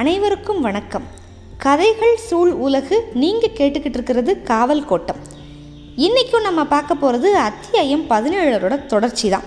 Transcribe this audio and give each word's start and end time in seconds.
அனைவருக்கும் 0.00 0.60
வணக்கம். 0.66 1.06
கதைகள் 1.62 2.14
சூழ் 2.26 2.52
உலகு 2.66 2.96
நீங்கள் 3.22 3.54
கேட்டுக்கிட்டு 3.58 3.98
இருக்கிறது 3.98 4.32
காவல் 4.50 4.80
கோட்டம். 4.90 5.18
இன்றைக்கும் 6.04 6.46
நம்ம 6.46 6.60
பார்க்க 6.70 6.94
போகிறது 6.94 7.30
அத்தியாயம் 7.48 8.04
பதினேழரோட 8.12 8.76
தொடர்ச்சி 8.92 9.28
தான் 9.34 9.44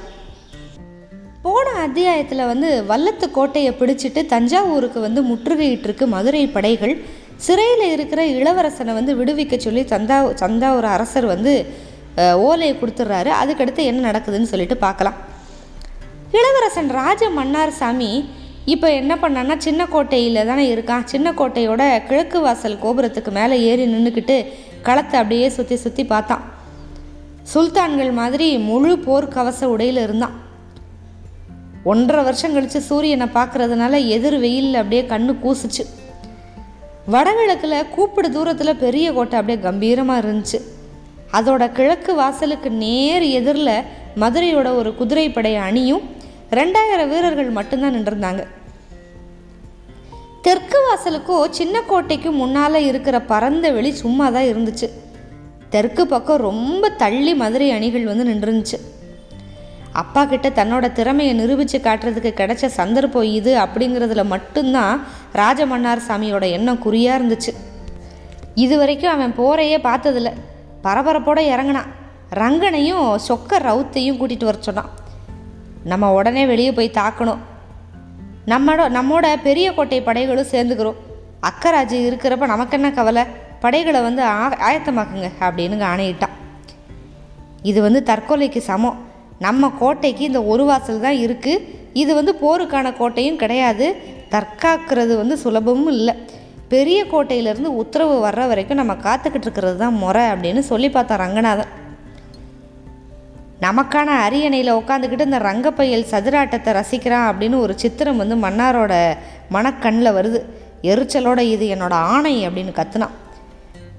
போன 1.45 1.73
அத்தியாயத்தில் 1.85 2.49
வந்து 2.51 2.69
வல்லத்து 2.91 3.29
கோட்டையை 3.37 3.71
பிடிச்சிட்டு 3.81 4.23
தஞ்சாவூருக்கு 4.35 5.01
வந்து 5.07 5.23
முற்றுகையிட்டிருக்கு 5.31 6.07
மதுரை 6.15 6.45
படைகள். 6.57 6.95
சிறையில் 7.47 7.85
இருக்கிற 7.95 8.21
இளவரசனை 8.37 8.95
வந்து 8.99 9.17
விடுவிக்க 9.21 9.61
சொல்லி 9.67 9.85
தந்தா 9.95 10.19
தஞ்சாவூர் 10.45 10.91
அரசர் 10.95 11.31
வந்து 11.33 11.53
ஓலையை 12.47 12.73
கொடுத்துட்றாரு 12.75 13.33
அதுக்கடுத்து 13.41 13.83
என்ன 13.91 14.11
நடக்குதுன்னு 14.11 14.53
சொல்லிட்டு 14.53 14.79
பார்க்கலாம். 14.87 15.19
இளவரசன் 16.39 16.89
ராஜ 17.01 17.23
மன்னார் 17.41 17.79
சாமி 17.81 18.13
இப்போ 18.73 18.87
என்ன 18.99 19.13
பண்ணான்னா 19.21 19.55
சின்ன 19.65 19.81
கோட்டையில் 19.85 20.47
தானே 20.49 20.63
இருக்கான். 20.75 21.03
சின்ன 21.11 21.27
கோட்டையோட 21.39 21.83
கிழக்கு 22.07 22.39
வாசல் 22.45 22.81
கோபுரத்துக்கு 22.83 23.31
மேலே 23.37 23.57
ஏறி 23.69 23.85
நின்றுக்கிட்டு 23.93 24.37
களத்தை 24.87 25.15
அப்படியே 25.19 25.49
சுற்றி 25.49 25.75
சுற்றி 25.75 26.03
பார்த்தான். 26.13 26.43
சுல்தான்கள் 27.51 28.11
மாதிரி 28.21 28.47
முழு 28.69 28.91
போர்க்கவச 29.07 29.61
உடையில் 29.73 30.01
இருந்தான். 30.05 30.35
ஒன்றரை 31.91 32.21
வருஷம் 32.27 32.55
கழித்து 32.55 32.79
சூரியனை 32.81 33.27
பார்க்குறதுனால 33.37 33.93
எதிர் 34.15 34.39
வெயிலில் 34.45 34.79
அப்படியே 34.81 35.03
கண்ணு 35.11 35.33
கூசுச்சு. 35.43 35.83
வடகிழக்கில் 37.13 37.89
கூப்பிடு 37.95 38.29
தூரத்தில் 38.37 38.81
பெரிய 38.85 39.07
கோட்டை 39.17 39.37
அப்படியே 39.39 39.59
கம்பீரமாக 39.67 40.23
இருந்துச்சு. 40.23 40.59
அதோட 41.37 41.63
கிழக்கு 41.77 42.11
வாசலுக்கு 42.15 42.69
நேர் 42.83 43.25
எதிரில் 43.39 43.85
மதுரையோட 44.21 44.67
ஒரு 44.79 44.89
குதிரைப்படை 44.99 45.55
அணியும் 45.67 46.03
ரெண்டாயிரம் 46.51 47.07
வீரர்கள் 47.07 47.49
மட்டும்தான் 47.49 47.95
நின்றிருந்தாங்க. 47.95 48.47
தெற்கு 50.41 50.77
வாசலுக்கோ 50.87 51.49
சின்ன 51.49 51.81
கோட்டைக்கும் 51.81 52.35
முன்னால் 52.35 52.75
இருக்கிற 52.75 53.21
பரந்த 53.21 53.71
வெளி 53.71 53.91
சும்மா 53.91 54.29
தான் 54.29 54.43
இருந்துச்சு. 54.43 54.89
தெற்கு 55.69 56.07
பக்கம் 56.07 56.37
ரொம்ப 56.37 56.89
தள்ளி 56.89 57.33
மதுரை 57.33 57.71
அணிகள் 57.71 58.05
வந்து 58.05 58.23
நின்றுருந்துச்சு. 58.23 58.79
அப்பா 59.91 60.25
கிட்ட 60.25 60.49
தன்னோட 60.49 60.91
திறமையை 60.91 61.35
நிரூபித்து 61.35 61.77
காட்டுறதுக்கு 61.77 62.31
கிடைச்ச 62.37 62.65
சந்தர்ப்பம் 62.65 63.23
இது 63.23 63.57
அப்படிங்கிறதுல 63.57 64.25
மட்டும்தான் 64.25 65.03
ராஜமன்னார் 65.31 66.01
சாமியோட 66.07 66.49
எண்ணம் 66.49 66.79
குறியாக 66.79 67.23
இருந்துச்சு. 67.23 67.53
இது 68.55 68.77
வரைக்கும் 68.77 69.11
அவன் 69.11 69.37
போரையே 69.37 69.77
பார்த்ததில்ல. 69.77 70.33
பரபரப்போடு 70.83 71.45
இறங்கினான். 71.45 71.91
ரங்கனையும் 72.35 73.15
சொக்க 73.27 73.59
ரவுத்தையும் 73.59 74.17
கூட்டிகிட்டு 74.19 74.43
வர 74.43 74.57
சொன்னான். 74.59 74.89
நம்ம 75.85 76.13
உடனே 76.13 76.45
வெளியே 76.45 76.71
போய் 76.71 76.91
தாக்கணும். 76.93 77.37
நம்மளோட 78.47 78.89
நம்மோட 78.89 79.35
பெரிய 79.43 79.73
கோட்டை 79.73 80.01
படைகளும் 80.01 80.45
சேர்ந்துக்கிறோம். 80.51 80.95
அக்கராஜ் 81.41 81.93
இருக்கிறப்ப 81.93 82.45
நமக்கு 82.45 82.75
என்ன 82.75 82.91
கவலை? 82.91 83.23
படைகளை 83.59 84.01
வந்து 84.01 84.21
ஆ- 84.21 84.71
ஆயத்தமாக்குங்க 84.71 85.31
அப்படின்னு 85.39 85.81
ஆணையிட்டான். 85.81 86.29
இது 87.61 87.81
வந்து 87.81 88.03
தற்கொலைக்கு 88.05 88.57
சமம். 88.57 88.99
நம்ம 89.39 89.69
கோட்டைக்கு 89.69 90.25
இந்த 90.25 90.43
ஒரு 90.43 90.65
வாசல் 90.65 90.99
தான் 90.99 91.13
இருக்குது 91.13 91.75
இது 91.93 92.15
வந்து 92.15 92.35
போருக்கான 92.41 92.97
கோட்டையும் 92.97 93.35
கிடையாது. 93.35 93.95
தற்காக்கிறது 94.29 95.15
வந்து 95.15 95.37
சுலபமும் 95.43 95.87
இல்லை. 95.87 96.13
பெரிய 96.67 97.05
கோட்டையிலேருந்து 97.05 97.63
உத்தரவு 97.63 98.27
வர்ற 98.27 98.47
வரைக்கும் 98.47 98.77
நம்ம 98.77 98.93
காத்துக்கிட்டு 98.93 99.41
இருக்கிறது 99.41 99.77
தான் 99.77 99.93
முறை 99.93 100.23
அப்படின்னு 100.23 100.59
சொல்லி 100.59 100.89
பார்த்தோம் 100.89 101.17
ரங்கநாதன். 101.17 101.83
நமக்கான 103.63 104.07
அரியணையில் 104.25 104.77
உட்காந்துக்கிட்டு 104.79 105.27
இந்த 105.27 105.39
ரங்கப்பையல் 105.39 106.09
சதுராட்டத்தை 106.11 106.71
ரசிக்கிறான் 106.77 107.27
அப்படின்னு 107.29 107.57
ஒரு 107.65 107.73
சித்திரம் 107.81 108.17
வந்து 108.21 108.35
மன்னாரோட 108.35 108.93
மனக்கண்ணில் 109.55 110.15
வருது. 110.17 110.39
எரிச்சலோட 110.91 111.39
இது 111.39 111.65
என்னோட 111.75 111.93
ஆணை 112.15 112.33
அப்படின்னு 112.47 112.73
கத்துனான். 112.79 113.15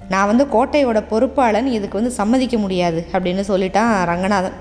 நான் 0.08 0.28
வந்து 0.30 0.44
கோட்டையோட 0.54 0.98
பொறுப்பாளன் 1.12 1.68
இதுக்கு 1.76 1.98
வந்து 2.00 2.12
சம்மதிக்க 2.18 2.56
முடியாது 2.64 3.00
அப்படின்னு 3.12 3.44
சொல்லிட்டான் 3.52 3.92
ரங்கநாதன். 4.10 4.56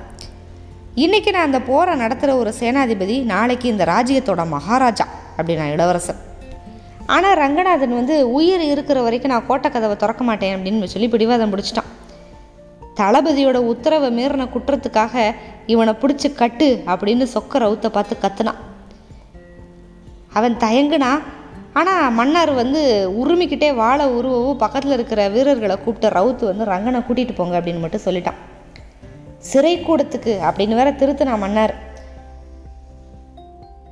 இன்றைக்கி 0.96 1.32
நான் 1.32 1.48
அந்த 1.50 1.62
போரை 1.70 1.96
நடத்துகிற 1.96 2.38
ஒரு 2.42 2.54
சேனாதிபதி 2.60 3.18
நாளைக்கு 3.34 3.68
இந்த 3.74 3.86
ராஜ்யத்தோட 3.94 4.48
மகாராஜா 4.56 5.08
அப்படின்னா 5.38 5.66
இளவரசன். 5.74 6.22
ஆனால் 7.16 7.38
ரங்கநாதன் 7.44 8.00
வந்து 8.00 8.32
உயிர் 8.32 8.66
இருக்கிற 8.74 9.02
வரைக்கும் 9.02 9.34
நான் 9.34 9.48
கோட்டை 9.52 9.72
கதவை 9.72 9.98
திறக்க 9.98 10.24
மாட்டேன் 10.24 10.56
அப்படின்னு 10.58 10.94
சொல்லி 10.94 11.08
பிடிவாதம் 11.08 11.54
பிடிச்சிட்டான். 11.54 11.92
தளபதியோட 13.00 13.58
உத்தரவை 13.72 14.10
மீறின 14.18 14.44
குற்றத்துக்காக 14.54 15.24
இவனை 15.74 15.94
பிடிச்சி 16.02 16.30
கட்டு 16.34 16.68
அப்படின்னு 16.92 17.26
சொக்க 17.34 17.60
ரவுத்தை 17.64 17.90
பார்த்து 17.90 18.16
கத்துனான். 18.24 18.60
அவன் 20.38 20.56
தயங்குனா 20.66 21.12
ஆனால் 21.80 22.14
மன்னர் 22.18 22.52
வந்து 22.62 22.82
உருமிக்கிட்டே 23.22 23.70
வாழை 23.76 24.06
உருவவும் 24.18 24.62
பக்கத்தில் 24.64 24.96
இருக்கிற 24.98 25.22
வீரர்களை 25.30 25.76
கூப்பிட்ட 25.78 26.10
ரவுத்து 26.18 26.44
வந்து 26.50 26.70
ரங்கனை 26.72 27.00
கூட்டிகிட்டு 27.08 27.36
போங்க 27.40 27.56
அப்படின்னு 27.60 27.84
மட்டும் 27.84 28.06
சொல்லிட்டான். 28.06 28.40
சிறை 29.50 29.74
கூடத்துக்கு 29.80 30.34
அப்படின்னு 30.48 30.80
வேற 30.80 30.92
திருத்தினான் 31.00 31.44
மன்னர். 31.44 31.74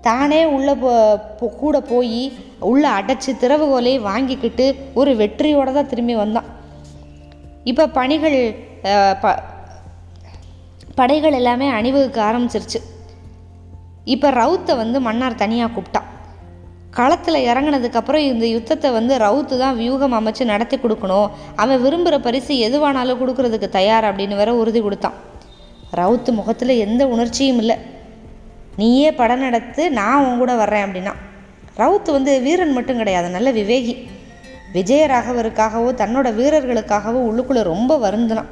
தானே 0.07 0.39
உள்ளே 0.55 0.73
போ 1.39 1.47
கூட 1.59 1.77
போய் 1.91 2.21
உள்ளே 2.71 2.89
அடைச்சி 2.99 3.31
திறவுகோலை 3.41 3.93
வாங்கிக்கிட்டு 4.09 4.65
ஒரு 4.99 5.11
வெற்றியோட 5.21 5.71
தான் 5.73 5.91
திரும்பி 5.91 6.15
வந்தான். 6.21 6.49
இப்போ 7.71 7.83
பணிகள் 7.97 8.39
ப 9.23 9.35
படைகள் 10.97 11.37
எல்லாமே 11.39 11.67
அணிவகுக்க 11.77 12.19
ஆரம்பிச்சிருச்சு. 12.29 12.79
இப்போ 14.13 14.27
ரவுத்தை 14.41 14.73
வந்து 14.81 14.97
மன்னார் 15.07 15.41
தனியாக 15.43 15.71
கூப்பிட்டான் 15.75 16.09
களத்தில் 16.97 17.45
இறங்குனதுக்கப்புறம் 17.49 18.23
இந்த 18.31 18.45
யுத்தத்தை 18.55 18.89
வந்து 18.97 19.13
ரவுத்து 19.23 19.55
தான் 19.61 19.77
வியூகம் 19.79 20.15
அமைச்சு 20.17 20.43
நடத்தி 20.51 20.77
கொடுக்கணும். 20.77 21.29
அவன் 21.61 21.81
விரும்புகிற 21.85 22.17
பரிசு 22.27 22.55
எதுவானாலும் 22.67 23.19
கொடுக்கறதுக்கு 23.21 23.69
தயார் 23.77 24.07
அப்படின்னு 24.09 24.39
வேற 24.41 24.51
உறுதி 24.61 24.81
கொடுத்தான். 24.85 25.17
ரவுத்து 25.99 26.31
முகத்தில் 26.39 26.81
எந்த 26.85 27.01
உணர்ச்சியும் 27.13 27.61
இல்லை. 27.63 27.77
நீயே 28.81 29.09
படம் 29.21 29.43
நடத்து 29.45 29.83
நான் 29.99 30.23
உன் 30.25 30.41
கூட 30.41 30.53
வர்றேன் 30.61 30.85
அப்படின்னா. 30.87 31.13
ரவுத்து 31.81 32.09
வந்து 32.17 32.33
வீரன் 32.45 32.75
மட்டும் 32.77 32.99
கிடையாது 33.01 33.29
நல்ல 33.37 33.51
விவேகி. 33.59 33.95
விஜயராகவருக்காகவோ 34.75 35.89
தன்னோட 36.01 36.27
வீரர்களுக்காகவோ 36.39 37.19
உள்ளுக்குள்ளே 37.29 37.63
ரொம்ப 37.73 37.97
வருந்தினான். 38.05 38.51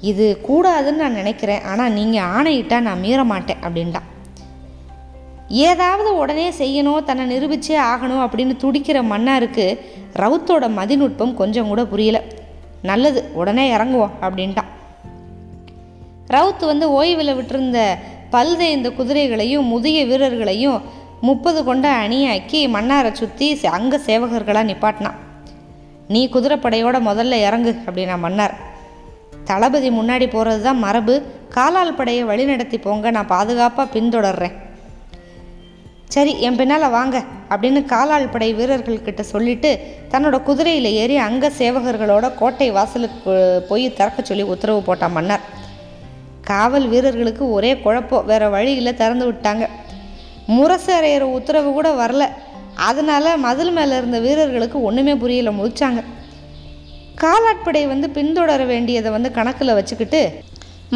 இது 0.00 0.40
கூடாதுன்னு 0.48 1.02
நான் 1.02 1.12
நினைக்கிறேன். 1.12 1.62
ஆனால் 1.62 1.92
நீங்கள் 1.92 2.22
ஆணையிட்டால் 2.22 2.82
நான் 2.82 3.00
மீற 3.00 3.24
மாட்டேன் 3.24 3.62
அப்படின்ட்டான் 3.62 4.08
ஏதாவது 5.48 6.16
உடனே 6.16 6.50
செய்யணும் 6.50 7.04
தன்னை 7.04 7.24
நிரூபிச்சே 7.30 7.76
ஆகணும் 7.92 8.22
அப்படின்னு 8.24 8.54
துடிக்கிற 8.62 8.98
மன்னாருக்கு 9.12 9.78
ரவுத்தோட 10.14 10.64
மதிநுட்பம் 10.78 11.34
கொஞ்சம் 11.34 11.66
கூட 11.66 11.84
புரியல. 11.84 12.22
நல்லது 12.82 13.30
உடனே 13.32 13.76
இறங்குவோம் 13.76 14.14
அப்படின்ட்டான் 14.20 14.70
ரவுத் 16.26 16.64
வந்து 16.64 17.02
ஓய்வில் 17.02 17.36
விட்டிருந்த 17.36 17.96
பல்தேய்ந்த 18.30 18.88
குதிரைகளையும் 18.90 19.66
முதிய 19.66 20.04
வீரர்களையும் 20.06 20.80
முப்பது 21.20 21.64
கொண்ட 21.64 21.92
அணியாக்கி 21.92 22.60
மன்னாரை 22.68 23.12
சுற்றி 23.12 23.60
அங்க 23.62 24.00
சேவகர்களாக 24.06 24.68
நிப்பாட்டினான். 24.70 25.18
நீ 26.08 26.28
குதிரைப்படையோட 26.32 26.98
முதல்ல 27.10 27.32
இறங்கு 27.32 27.74
அப்படின்னா 27.86 28.18
மன்னார். 28.18 28.54
தளபதி 29.44 29.90
முன்னாடி 29.90 30.26
போகிறது 30.30 30.62
தான் 30.62 30.82
மரபு. 30.84 31.14
காலால் 31.56 31.94
படையை 31.94 32.24
வழிநடத்தி 32.24 32.78
போங்க 32.80 33.10
நான் 33.10 33.32
பாதுகாப்பாக 33.34 33.92
பின்தொடர்றேன். 33.94 34.56
சரி 36.14 36.32
என் 36.40 36.56
பின்னால் 36.56 36.94
வாங்க 36.96 37.16
அப்படின்னு 37.52 37.80
காலாள் 37.84 38.32
படை 38.32 38.48
வீரர்கள்கிட்ட 38.54 39.20
சொல்லிட்டு 39.20 39.70
தன்னோட 40.12 40.36
குதிரையில் 40.42 40.88
ஏறி 41.02 41.16
அங்க 41.16 41.50
சேவகர்களோட 41.58 42.26
கோட்டை 42.34 42.68
வாசலுக்கு 42.70 43.34
போய் 43.68 43.84
திறக்க 43.92 44.22
சொல்லி 44.22 44.42
உத்தரவு 44.42 44.80
போட்டான் 44.88 45.16
மன்னர். 45.16 45.44
காவல் 46.50 46.86
வீரர்களுக்கு 46.88 47.44
ஒரே 47.52 47.72
குழப்பம் 47.84 48.26
வேற 48.26 48.48
வழியில் 48.48 48.98
திறந்து 49.00 49.26
விட்டாங்க. 49.30 49.66
முரசு 50.46 50.92
அறையிற 50.98 51.26
உத்தரவு 51.38 51.72
கூட 51.72 51.88
வரல. 52.02 52.24
அதனால 52.88 53.36
மதில் 53.36 53.72
மேலே 53.72 53.94
இருந்த 53.96 54.18
வீரர்களுக்கு 54.18 54.82
ஒன்றுமே 54.82 55.14
புரியல 55.14 55.50
முடிச்சாங்க 55.50 56.02
காலாட்படை 57.22 57.82
வந்து 57.86 58.06
பின்தொடர 58.16 58.66
வேண்டியதை 58.66 59.10
வந்து 59.10 59.30
கணக்கில் 59.30 59.76
வச்சுக்கிட்டு 59.78 60.20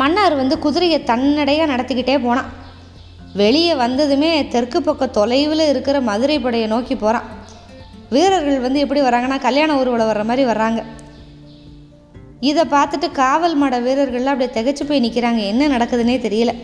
மன்னார் 0.00 0.36
வந்து 0.36 0.58
குதிரையை 0.58 0.98
தன்னடையாக 1.00 1.72
நடத்திக்கிட்டே 1.72 2.16
போனான். 2.22 2.50
வெளியே 3.40 3.74
வந்ததுமே 3.74 4.30
தெற்கு 4.48 4.82
பக்கம் 4.82 5.14
தொலைவில் 5.18 5.68
இருக்கிற 5.68 6.00
மதுரை 6.00 6.38
படையை 6.38 6.68
நோக்கி 6.68 6.94
போகிறான் 6.96 7.28
வீரர்கள் 8.10 8.60
வந்து 8.60 8.82
எப்படி 8.84 9.00
வராங்கன்னா 9.00 9.38
கல்யாண 9.40 9.76
ஊர்வலம் 9.78 10.10
வர்ற 10.10 10.24
மாதிரி 10.24 10.44
வர்றாங்க. 10.50 10.80
இதை 12.40 12.64
பார்த்துட்டு 12.70 13.08
காவல் 13.12 13.56
மட 13.62 13.74
வீரர்கள்லாம் 13.86 14.34
அப்படியே 14.34 14.50
திகைச்சு 14.56 14.84
போய் 14.88 15.04
நிற்கிறாங்க 15.04 15.40
என்ன 15.52 15.68
நடக்குதுன்னே 15.76 16.16
தெரியல. 16.26 16.54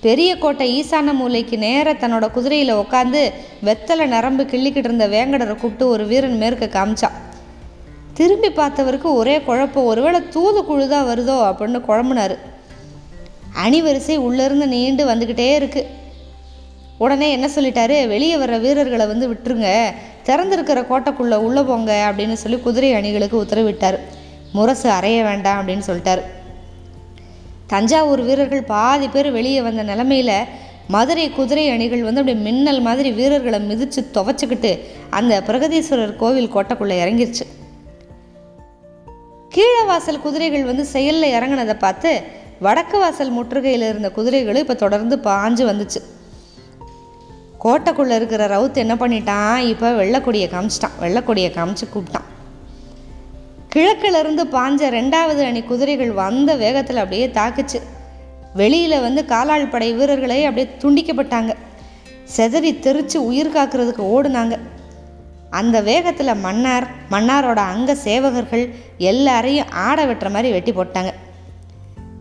பெரிய 0.00 0.30
கோட்டை 0.38 0.66
ஈசான 0.80 1.12
மூலைக்கு 1.20 1.58
நேராக 1.58 1.94
தன்னோட 2.02 2.30
குதிரையில் 2.30 2.74
உட்காந்து 2.74 3.20
வெத்தலை 3.64 4.06
நரம்பு 4.06 4.44
கிள்ளிக்கிட்டு 4.44 4.88
இருந்த 4.88 5.08
வேங்கடரை 5.08 5.54
கூப்பிட்டு 5.54 5.88
ஒரு 5.88 6.06
வீரன் 6.06 6.36
மேற்க 6.36 6.66
காமிச்சான். 6.78 7.16
திரும்பி 8.14 8.48
பார்த்தவருக்கு 8.48 9.08
ஒரே 9.20 9.40
குழப்பம் 9.40 9.84
ஒருவேளை 9.84 10.28
தூது 10.28 10.88
தான் 10.88 11.08
வருதோ 11.10 11.36
அப்படின்னு 11.50 11.80
குழம்புனாரு. 11.88 12.36
அணிவரிசை 13.64 14.16
உள்ளேருந்து 14.16 14.66
நீண்டு 14.66 15.02
வந்துக்கிட்டே 15.06 15.48
இருக்குது 15.60 15.90
உடனே 16.98 17.30
என்ன 17.30 17.46
சொல்லிட்டாரு? 17.46 18.06
வெளியே 18.06 18.36
வர்ற 18.36 18.60
வீரர்களை 18.60 19.06
வந்து 19.06 19.26
விட்டுருங்க. 19.32 19.92
திறந்திருக்கிற 20.26 20.80
கோட்டைக்குள்ளே 20.90 21.38
உள்ளே 21.46 21.62
போங்க 21.62 21.92
அப்படின்னு 22.08 22.32
சொல்லி 22.32 22.58
குதிரை 22.58 22.92
அணிகளுக்கு 22.92 23.42
உத்தரவிட்டார். 23.42 23.98
முரசு 24.52 24.90
அறைய 24.90 25.22
வேண்டாம் 25.22 25.58
அப்படின்னு 25.60 25.86
சொல்லிட்டார். 25.86 26.22
தஞ்சாவூர் 27.66 28.22
வீரர்கள் 28.22 28.62
பாதி 28.62 29.08
பேர் 29.08 29.30
வெளியே 29.32 29.62
வந்த 29.62 29.84
நிலமையில 29.84 30.32
மதுரை 30.88 31.30
குதிரை 31.30 31.70
அணிகள் 31.70 32.02
வந்து 32.02 32.20
அப்படியே 32.20 32.44
மின்னல் 32.44 32.80
மாதிரி 32.80 33.10
வீரர்களை 33.10 33.60
மிதித்து 33.60 34.06
துவைச்சிக்கிட்டு 34.14 34.72
அந்த 35.10 35.42
பிரகதீஸ்வரர் 35.46 36.16
கோவில் 36.16 36.52
கோட்டைக்குள்ளே 36.54 36.96
இறங்கிருச்சு. 37.04 37.46
கீழே 39.54 39.82
வாசல் 39.84 40.20
குதிரைகள் 40.20 40.64
வந்து 40.64 40.84
செயலில் 40.84 41.32
இறங்கினதை 41.32 41.74
பார்த்து 41.74 42.22
வடக்கு 42.60 42.98
வாசல் 42.98 43.32
முற்றுகையில் 43.32 43.88
இருந்த 43.88 44.10
குதிரைகள் 44.10 44.56
இப்போ 44.56 44.74
தொடர்ந்து 44.74 45.16
பாஞ்சு 45.16 45.64
வந்துச்சு. 45.70 46.00
கோட்டைக்குள்ளே 47.64 48.14
இருக்கிற 48.14 48.46
ரவுத் 48.46 48.76
என்ன 48.76 48.94
பண்ணிட்டான்? 48.94 49.58
இப்போ 49.58 49.90
வெள்ளக்கொடியை 49.92 50.48
காமிச்சிட்டான். 50.48 50.96
வெள்ளக்கொடியை 51.00 51.50
காமிச்சு 51.50 51.86
கூப்பிட்டான். 51.94 52.26
கிழக்கிலிருந்து 53.68 54.44
பாஞ்ச 54.44 54.90
ரெண்டாவது 54.98 55.44
அணி 55.44 55.62
குதிரைகள் 55.62 56.12
வந்த 56.12 56.56
வேகத்தில் 56.56 56.96
அப்படியே 56.96 57.26
தாக்குச்சு. 57.26 57.80
வெளியில் 58.54 59.00
வந்து 59.00 59.24
காலாள் 59.24 59.68
படை 59.68 59.92
வீரர்களே 59.92 60.44
அப்படியே 60.44 60.76
துண்டிக்கப்பட்டாங்க. 60.80 61.54
செதறி 62.36 62.78
தெரித்து 62.78 63.24
உயிர் 63.24 63.52
காக்கிறதுக்கு 63.52 64.02
ஓடுனாங்க. 64.16 64.58
அந்த 65.60 65.76
வேகத்தில் 65.88 66.40
மன்னார் 66.46 66.86
மன்னாரோட 67.10 67.60
அங்க 67.72 67.92
சேவகர்கள் 68.04 68.64
எல்லாரையும் 69.10 69.70
ஆட 69.86 69.98
வெட்டுற 70.06 70.30
மாதிரி 70.30 70.50
வெட்டி 70.56 70.72
போட்டாங்க. 70.72 71.12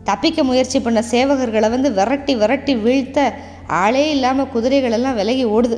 தப்பிக்க 0.09 0.43
முயற்சி 0.49 0.77
பண்ண 0.85 0.99
சேவகர்களை 1.11 1.67
வந்து 1.75 1.89
விரட்டி 1.97 2.33
விரட்டி 2.35 2.73
வீழ்த்த 2.85 3.19
ஆளே 3.81 4.05
இல்லாமல் 4.15 4.51
குதிரைகளெல்லாம் 4.53 5.19
விலகி 5.19 5.45
ஓடுது. 5.55 5.77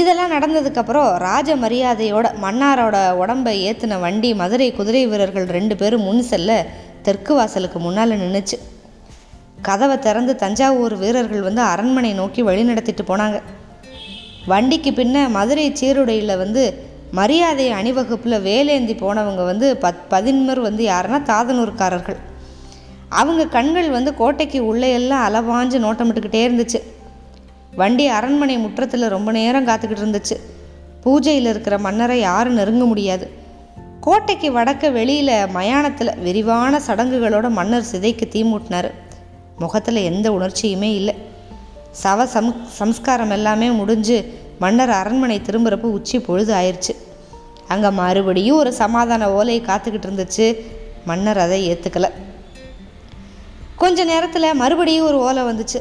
இதெல்லாம் 0.00 0.32
நடந்ததுக்கப்புறம் 0.32 1.10
ராஜ 1.26 1.50
மரியாதையோட 1.56 2.26
மன்னாரோட 2.44 2.96
உடம்பை 3.22 3.54
ஏற்றின 3.66 4.00
வண்டி 4.00 4.30
மதுரை 4.40 4.68
குதிரை 4.78 5.02
வீரர்கள் 5.12 5.46
ரெண்டு 5.56 5.76
பேரும் 5.82 6.06
முன் 6.08 6.24
செல்ல 6.30 6.50
தெற்கு 7.02 7.34
வாசலுக்கு 7.34 7.78
முன்னால் 7.78 8.18
நின்றுச்சு 8.22 8.58
கதவை 9.68 9.96
திறந்து 9.98 10.32
தஞ்சாவூர் 10.42 10.96
வீரர்கள் 10.96 11.46
வந்து 11.46 11.62
அரண்மனை 11.72 12.10
நோக்கி 12.12 12.42
வழி 12.48 12.64
நடத்திட்டு 12.70 13.04
போனாங்க. 13.10 13.38
வண்டிக்கு 14.46 14.90
பின்ன 14.90 15.28
மதுரை 15.28 15.74
சீருடையில் 15.74 16.36
வந்து 16.36 16.74
மரியாதை 17.10 17.70
அணிவகுப்பில் 17.70 18.44
வேலேந்தி 18.44 18.92
போனவங்க 18.92 19.44
வந்து 19.44 19.76
பத் 19.76 20.04
பதின்மர் 20.10 20.60
வந்து 20.60 20.86
யாருன்னா 20.86 21.22
தாதனூர்காரர்கள். 21.22 22.16
அவங்க 23.08 23.46
கண்கள் 23.46 23.90
வந்து 23.90 24.14
கோட்டைக்கு 24.14 24.66
உள்ளே 24.66 24.92
எல்லாம் 24.92 25.24
அலவாஞ்சு 25.24 25.72
நோட்டமிட்டுக்கிட்டே 25.72 26.48
இருந்துச்சு. 26.48 26.82
வண்டி 27.76 28.06
அரண்மனை 28.06 28.58
முற்றத்தில் 28.58 29.08
ரொம்ப 29.08 29.32
நேரம் 29.32 29.66
காத்துக்கிட்டு 29.66 30.04
இருந்துச்சு. 30.04 30.36
பூஜையில் 31.04 31.48
இருக்கிற 31.48 31.78
மன்னரை 31.78 32.20
யாரும் 32.20 32.54
நெருங்க 32.54 32.84
முடியாது. 32.84 33.30
கோட்டைக்கு 34.00 34.52
வடக்க 34.52 34.92
வெளியில் 34.92 35.46
மயானத்தில் 35.46 36.18
விரிவான 36.18 36.80
சடங்குகளோட 36.86 37.48
மன்னர் 37.48 37.86
சிதைக்கு 37.92 38.28
தீமூட்டினார் 38.32 38.90
முகத்தில் 39.58 39.96
எந்த 39.96 40.32
உணர்ச்சியுமே 40.32 40.94
இல்லை. 40.94 41.25
சவ 42.02 42.24
சம் 42.34 42.50
சம்ஸ்காரம் 42.78 43.30
எல்லாமே 43.30 43.68
முடிஞ்சு 43.80 44.16
மன்னர் 44.58 44.90
அரண்மனை 44.90 45.36
திரும்புகிறப்ப 45.46 45.92
உச்சி 45.98 46.16
பொழுது 46.20 46.52
ஆயிடுச்சு 46.54 46.92
அங்கே 47.68 47.90
மறுபடியும் 48.00 48.56
ஒரு 48.56 48.72
சமாதான 48.72 49.28
ஓலை 49.32 49.56
காத்துக்கிட்டு 49.60 50.08
இருந்துச்சு. 50.08 50.46
மன்னர் 51.04 51.38
அதை 51.38 51.58
ஏற்றுக்கலை 51.70 52.10
கொஞ்ச 53.76 54.04
நேரத்தில் 54.04 54.58
மறுபடியும் 54.60 55.06
ஒரு 55.06 55.18
ஓலை 55.18 55.42
வந்துச்சு. 55.42 55.80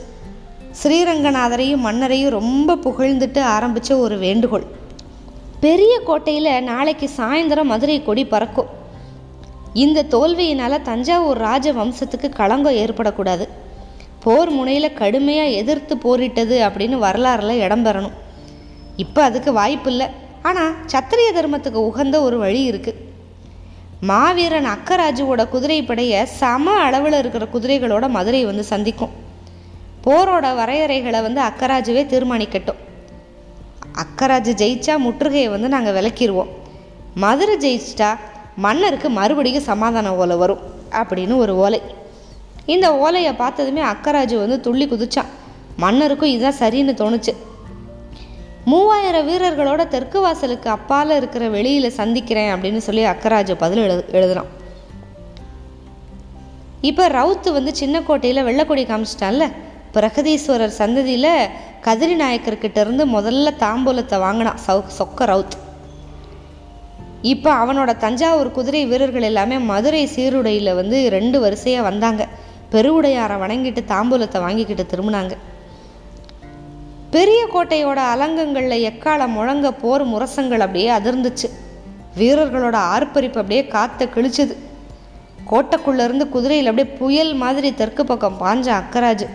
ஸ்ரீரங்கநாதரையும் 0.81 1.85
மன்னரையும் 1.88 2.35
ரொம்ப 2.39 2.75
புகழ்ந்துட்டு 2.85 3.41
ஆரம்பித்த 3.56 3.97
ஒரு 3.97 4.17
வேண்டுகோள். 4.17 4.65
பெரிய 5.59 5.94
கோட்டையில் 6.06 6.63
நாளைக்கு 6.63 7.09
சாயந்தரம் 7.17 7.71
மதுரை 7.73 8.00
கொடி 8.03 8.25
பறக்கும். 8.25 8.71
இந்த 9.83 10.06
தோல்வியினால் 10.13 10.81
தஞ்சாவூர் 10.81 11.39
ராஜ 11.47 11.73
வம்சத்துக்கு 11.73 12.29
களங்கம் 12.39 12.79
ஏற்படக்கூடாது. 12.83 13.47
போர் 14.23 14.51
முனையில் 14.57 14.97
கடுமையாக 15.00 15.57
எதிர்த்து 15.62 15.95
போரிட்டது 16.06 16.56
அப்படின்னு 16.67 16.97
வரலாறில் 17.06 17.62
இடம் 17.65 17.85
பெறணும். 17.88 18.15
இப்போ 19.03 19.19
அதுக்கு 19.29 19.51
வாய்ப்பு 19.59 19.89
இல்லை. 19.91 20.07
ஆனால் 20.50 20.73
சத்திரிய 20.94 21.29
தர்மத்துக்கு 21.38 21.79
உகந்த 21.89 22.15
ஒரு 22.27 22.38
வழி 22.45 22.62
இருக்குது 22.71 23.01
மாவீரன் 24.09 24.69
அக்கராஜுவோட 24.75 25.41
குதிரைப்படையை 25.53 26.19
சம 26.39 26.73
அளவில் 26.88 27.17
இருக்கிற 27.21 27.45
குதிரைகளோட 27.53 28.06
மதுரை 28.15 28.41
வந்து 28.50 28.63
சந்திக்கும். 28.71 29.13
போரோட 30.06 30.45
வரையறைகளை 30.59 31.19
வந்து 31.27 31.41
அக்கராஜுவே 31.50 32.03
தீர்மானிக்கட்டும். 32.12 32.81
அக்கராஜு 34.03 34.51
ஜெயிச்சா 34.62 34.95
முற்றுகையை 35.06 35.50
வந்து 35.56 35.67
நாங்கள் 35.75 35.95
விளக்கிடுவோம் 35.97 36.51
மதுரை 37.23 37.56
ஜெயிச்சிட்டா 37.65 38.09
மன்னருக்கு 38.65 39.09
மறுபடியும் 39.19 39.67
சமாதான 39.69 40.13
ஓலை 40.21 40.35
வரும் 40.41 40.63
அப்படின்னு 41.01 41.35
ஒரு 41.44 41.53
ஓலை. 41.63 41.79
இந்த 42.73 42.88
ஓலையை 42.97 43.33
பார்த்ததுமே 43.33 43.81
அக்கராஜு 43.81 44.35
வந்து 44.44 44.59
துள்ளி 44.59 44.85
குதிச்சான் 44.85 45.31
மன்னருக்கும் 45.83 46.33
இதுதான் 46.33 46.59
சரின்னு 46.59 46.94
தோணுச்சு. 47.01 47.33
மூவாயிரம் 48.71 49.27
வீரர்களோட 49.29 49.88
தெற்கு 49.88 50.19
வாசலுக்கு 50.21 50.69
அப்பால் 50.69 51.15
இருக்கிற 51.17 51.50
வெளியில் 51.56 51.97
சந்திக்கிறேன் 52.00 52.51
அப்படின்னு 52.53 52.77
சொல்லி 52.77 53.03
அக்கராஜு 53.06 53.56
பதில் 53.63 53.81
எழுது 53.85 54.06
எழுதுனான் 54.19 54.51
இப்போ 56.89 57.03
ரவுத்து 57.09 57.51
வந்து 57.51 57.75
சின்ன 57.75 58.01
கோட்டையில் 58.01 58.47
வெள்ளக்கொடி 58.47 58.83
காமிச்சிட்டான்ல. 58.85 59.45
பிரகதீஸ்வரர் 59.94 60.79
சந்ததியில் 60.81 61.33
கதிரி 61.85 62.15
நாயக்கர்கிட்ட 62.21 62.77
இருந்து 62.79 63.06
முதல்ல 63.07 63.53
தாம்பூலத்தை 63.63 64.17
வாங்கினான் 64.19 64.59
சௌ 64.67 64.79
சொக்க 64.97 65.27
ரவுத் 65.31 65.56
இப்போ 67.33 67.51
அவனோட 67.53 67.91
தஞ்சாவூர் 67.97 68.56
குதிரை 68.57 68.85
வீரர்கள் 68.85 69.27
எல்லாமே 69.29 69.57
மதுரை 69.57 70.06
சீருடையில் 70.06 70.73
வந்து 70.73 70.97
ரெண்டு 71.09 71.39
வரிசையாக 71.39 71.88
வந்தாங்க. 71.89 72.23
பெருவுடையாரை 72.71 73.35
வணங்கிட்டு 73.44 73.81
தாம்பூலத்தை 73.88 74.39
வாங்கிக்கிட்டு 74.39 74.85
திரும்பினாங்க. 74.91 75.31
பெரிய 77.12 77.47
கோட்டையோட 77.53 78.00
அலங்கங்களில் 78.13 78.81
எக்கால 78.81 79.27
முழங்க 79.27 79.71
போர் 79.71 80.07
முரசங்கள் 80.07 80.59
அப்படியே 80.59 80.89
அதிர்ந்துச்சு. 80.89 81.50
வீரர்களோட 82.17 82.73
ஆர்ப்பரிப்பு 82.73 83.39
அப்படியே 83.39 83.67
காற்றை 83.67 84.07
கிழிச்சுது. 84.07 84.56
கோட்டைக்குள்ளேருந்து 85.51 86.29
குதிரையில் 86.29 86.67
அப்படியே 86.67 86.94
புயல் 86.94 87.33
மாதிரி 87.33 87.73
தெற்கு 87.73 88.06
பக்கம் 88.06 88.38
பாஞ்ச 88.39 88.81
அக்கராஜ். 88.81 89.25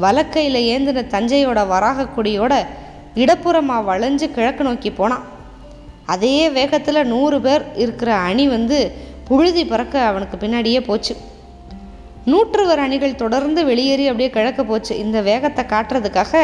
வலக்கையில் 0.00 0.60
ஏந்தின 0.72 1.06
தஞ்சையோட 1.06 1.66
வராக 1.66 2.06
கொடியோட 2.16 2.66
இடப்புறமாக 3.14 3.84
வளைஞ்சு 3.84 4.30
கிழக்கு 4.30 4.64
நோக்கி 4.64 4.90
போனான். 4.90 5.24
அதே 6.06 6.48
வேகத்தில் 6.48 7.06
நூறு 7.06 7.40
பேர் 7.40 7.64
இருக்கிற 7.76 8.14
அணி 8.14 8.48
வந்து 8.48 8.92
புழுதி 9.24 9.64
பறக்க 9.64 10.04
அவனுக்கு 10.04 10.36
பின்னாடியே 10.36 10.80
போச்சு. 10.80 11.16
நூற்றுவர் 12.24 12.82
அணிகள் 12.84 13.20
தொடர்ந்து 13.22 13.64
வெளியேறி 13.64 14.04
அப்படியே 14.06 14.30
கிழக்க 14.30 14.64
போச்சு. 14.64 14.98
இந்த 14.98 15.20
வேகத்தை 15.20 15.64
காட்டுறதுக்காக 15.64 16.42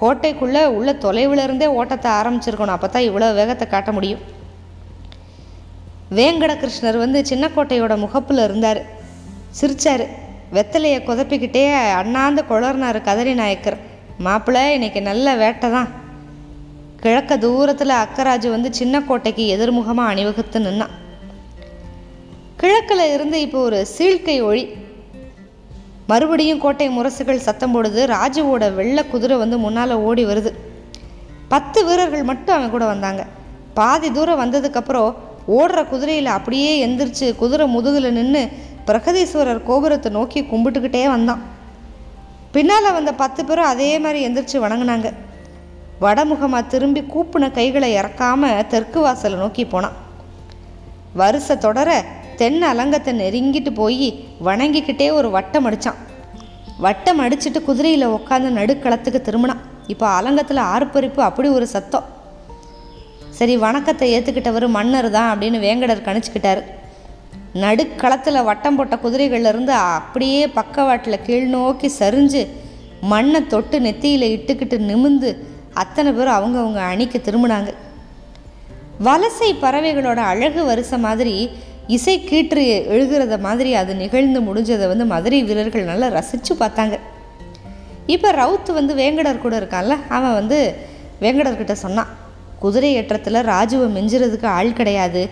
கோட்டைக்குள்ளே 0.00 0.64
உள்ள 0.76 0.92
தொலைவில் 0.92 1.42
இருந்தே 1.44 1.66
ஓட்டத்தை 1.66 2.10
ஆரம்பிச்சிருக்கணும். 2.10 2.76
அப்போ 2.76 2.88
தான் 2.88 3.08
இவ்வளோ 3.08 3.34
வேகத்தை 3.34 3.68
காட்ட 3.68 3.92
முடியும். 3.92 4.22
வேங்கட 6.18 6.52
கிருஷ்ணர் 6.62 6.98
வந்து 7.04 7.20
சின்னக்கோட்டையோட 7.30 7.94
முகப்பில் 7.98 8.44
இருந்தார். 8.44 8.80
சிரிச்சார். 9.60 10.04
வெத்தலையை 10.56 10.98
குதப்பிக்கிட்டே 11.08 11.64
அண்ணாந்து 12.00 12.42
குளர்னார் 12.50 12.98
கதறி 13.02 13.34
நாயக்கர். 13.34 13.78
மாப்பிள்ளை 14.18 14.72
இன்னைக்கு 14.72 15.02
நல்ல 15.02 15.34
வேட்டை 15.34 15.70
தான். 15.70 15.88
கிழக்க 17.00 17.38
தூரத்தில் 17.38 18.00
அக்கராஜு 18.02 18.48
வந்து 18.50 18.74
சின்ன 18.74 19.00
கோட்டைக்கு 19.00 19.44
எதிர்முகமாக 19.56 20.12
அணிவகுத்து 20.12 20.60
நின்னான். 20.60 20.94
கிழக்கில் 22.56 23.12
இருந்து 23.14 23.40
இப்போ 23.40 23.58
ஒரு 23.58 23.86
சீழ்க்கை 23.98 24.42
ஒளி. 24.42 24.64
மறுபடியும் 26.10 26.62
கோட்டை 26.64 26.86
முரசுகள் 26.96 27.44
சத்தம் 27.46 27.72
போடுது. 27.74 28.02
ராஜுவோட 28.14 28.64
வெள்ளை 28.74 29.02
குதிரை 29.12 29.36
வந்து 29.42 29.56
முன்னால் 29.58 29.94
ஓடி 30.08 30.24
வருது. 30.24 30.50
பத்து 31.52 31.78
வீரர்கள் 31.86 32.28
மட்டும் 32.30 32.56
அவன் 32.56 32.74
கூட 32.74 32.84
வந்தாங்க. 32.84 33.22
பாதி 33.78 34.08
தூரம் 34.12 34.40
வந்ததுக்கப்புறம் 34.42 35.10
ஓடுற 35.56 35.80
குதிரையில் 35.88 36.30
அப்படியே 36.36 36.70
எந்திரிச்சு 36.86 37.26
குதிரை 37.42 37.66
முதுகில் 37.74 38.16
நின்று 38.18 38.42
பிரகதீஸ்வரர் 38.88 39.60
கோபுரத்தை 39.68 40.10
நோக்கி 40.12 40.40
கும்பிட்டுக்கிட்டே 40.42 41.04
வந்தான். 41.14 41.42
பின்னால் 42.54 42.96
வந்த 42.98 43.12
பத்து 43.22 43.40
பேரும் 43.44 43.70
அதே 43.72 43.90
மாதிரி 43.98 44.20
எந்திரிச்சு 44.26 44.58
வணங்கினாங்க. 44.64 45.08
வடமுகமாக 46.04 46.70
திரும்பி 46.72 47.02
கூப்பின 47.14 47.50
கைகளை 47.58 47.88
இறக்காம 47.96 48.66
தெற்கு 48.72 49.00
வாசலை 49.00 49.38
நோக்கி 49.38 49.64
போனான். 49.66 49.96
வருஷ 51.20 51.56
தொடர 51.56 51.90
தென் 52.40 52.60
அலங்கத்தை 52.70 53.12
நெருங்கிட்டு 53.22 53.70
போய் 53.80 54.08
வணங்கிக்கிட்டே 54.48 55.08
ஒரு 55.18 55.28
வட்டம் 55.36 55.66
அடித்தான் 55.68 56.00
வட்டம் 56.84 57.20
அடிச்சிட்டு 57.24 57.60
குதிரையில் 57.68 58.14
உட்காந்து 58.16 58.48
நடுக்களத்துக்கு 58.58 59.20
திரும்பினான். 59.28 59.62
இப்போ 59.92 60.06
அலங்கத்தில் 60.18 60.60
ஆர்ப்பரிப்பு 60.72 61.20
அப்படி 61.28 61.48
ஒரு 61.58 61.66
சத்தம். 61.74 62.06
சரி 63.38 63.54
வணக்கத்தை 63.64 64.06
ஏற்றுக்கிட்டவர் 64.16 64.66
மன்னர் 64.76 65.08
தான் 65.16 65.30
அப்படின்னு 65.32 65.58
வேங்கடர் 65.66 66.06
கணிச்சுக்கிட்டாரு. 66.08 66.62
நடுக்களத்தில் 67.64 68.46
வட்டம் 68.48 68.76
போட்ட 68.78 68.94
குதிரைகள்லேருந்து 69.04 69.74
அப்படியே 69.98 70.42
பக்கவாட்டில் 70.58 71.24
கீழ் 71.26 71.48
நோக்கி 71.56 71.88
சரிஞ்சு 72.00 72.42
மண்ணை 73.12 73.40
தொட்டு 73.52 73.76
நெத்தியில் 73.86 74.32
இட்டுக்கிட்டு 74.34 74.76
நிமிந்து 74.90 75.30
அத்தனை 75.82 76.10
பேரும் 76.12 76.36
அவங்கவுங்க 76.38 76.82
அணிக்கு 76.92 77.18
திரும்பினாங்க. 77.26 77.70
வலசை 79.06 79.50
பறவைகளோட 79.64 80.20
அழகு 80.32 80.60
வரிசை 80.68 80.98
மாதிரி 81.06 81.34
இசை 81.94 82.14
கீற்று 82.20 82.62
எழுகிறத 82.94 83.34
மாதிரி 83.40 83.70
அது 83.80 83.92
நிகழ்ந்து 83.94 84.40
முடிஞ்சதை 84.40 84.86
வந்து 84.92 85.04
மதுரை 85.12 85.38
வீரர்கள் 85.48 85.90
நல்லா 85.90 86.08
ரசித்து 86.08 86.54
பார்த்தாங்க. 86.54 86.96
இப்போ 88.14 88.28
ரவுத் 88.32 88.70
வந்து 88.72 88.92
வேங்கடர் 88.94 89.44
கூட 89.44 89.54
இருக்கான்ல 89.60 89.94
அவன் 90.16 90.34
வந்து 90.40 90.58
வேங்கடர்கிட்ட 91.20 91.72
சொன்னான் 91.72 92.10
குதிரை 92.62 92.90
ஏற்றத்தில் 92.98 93.46
ராஜுவை 93.52 93.86
மிஞ்சுறதுக்கு 93.96 94.48
ஆள் 94.58 94.72
கிடையாது. 94.72 95.22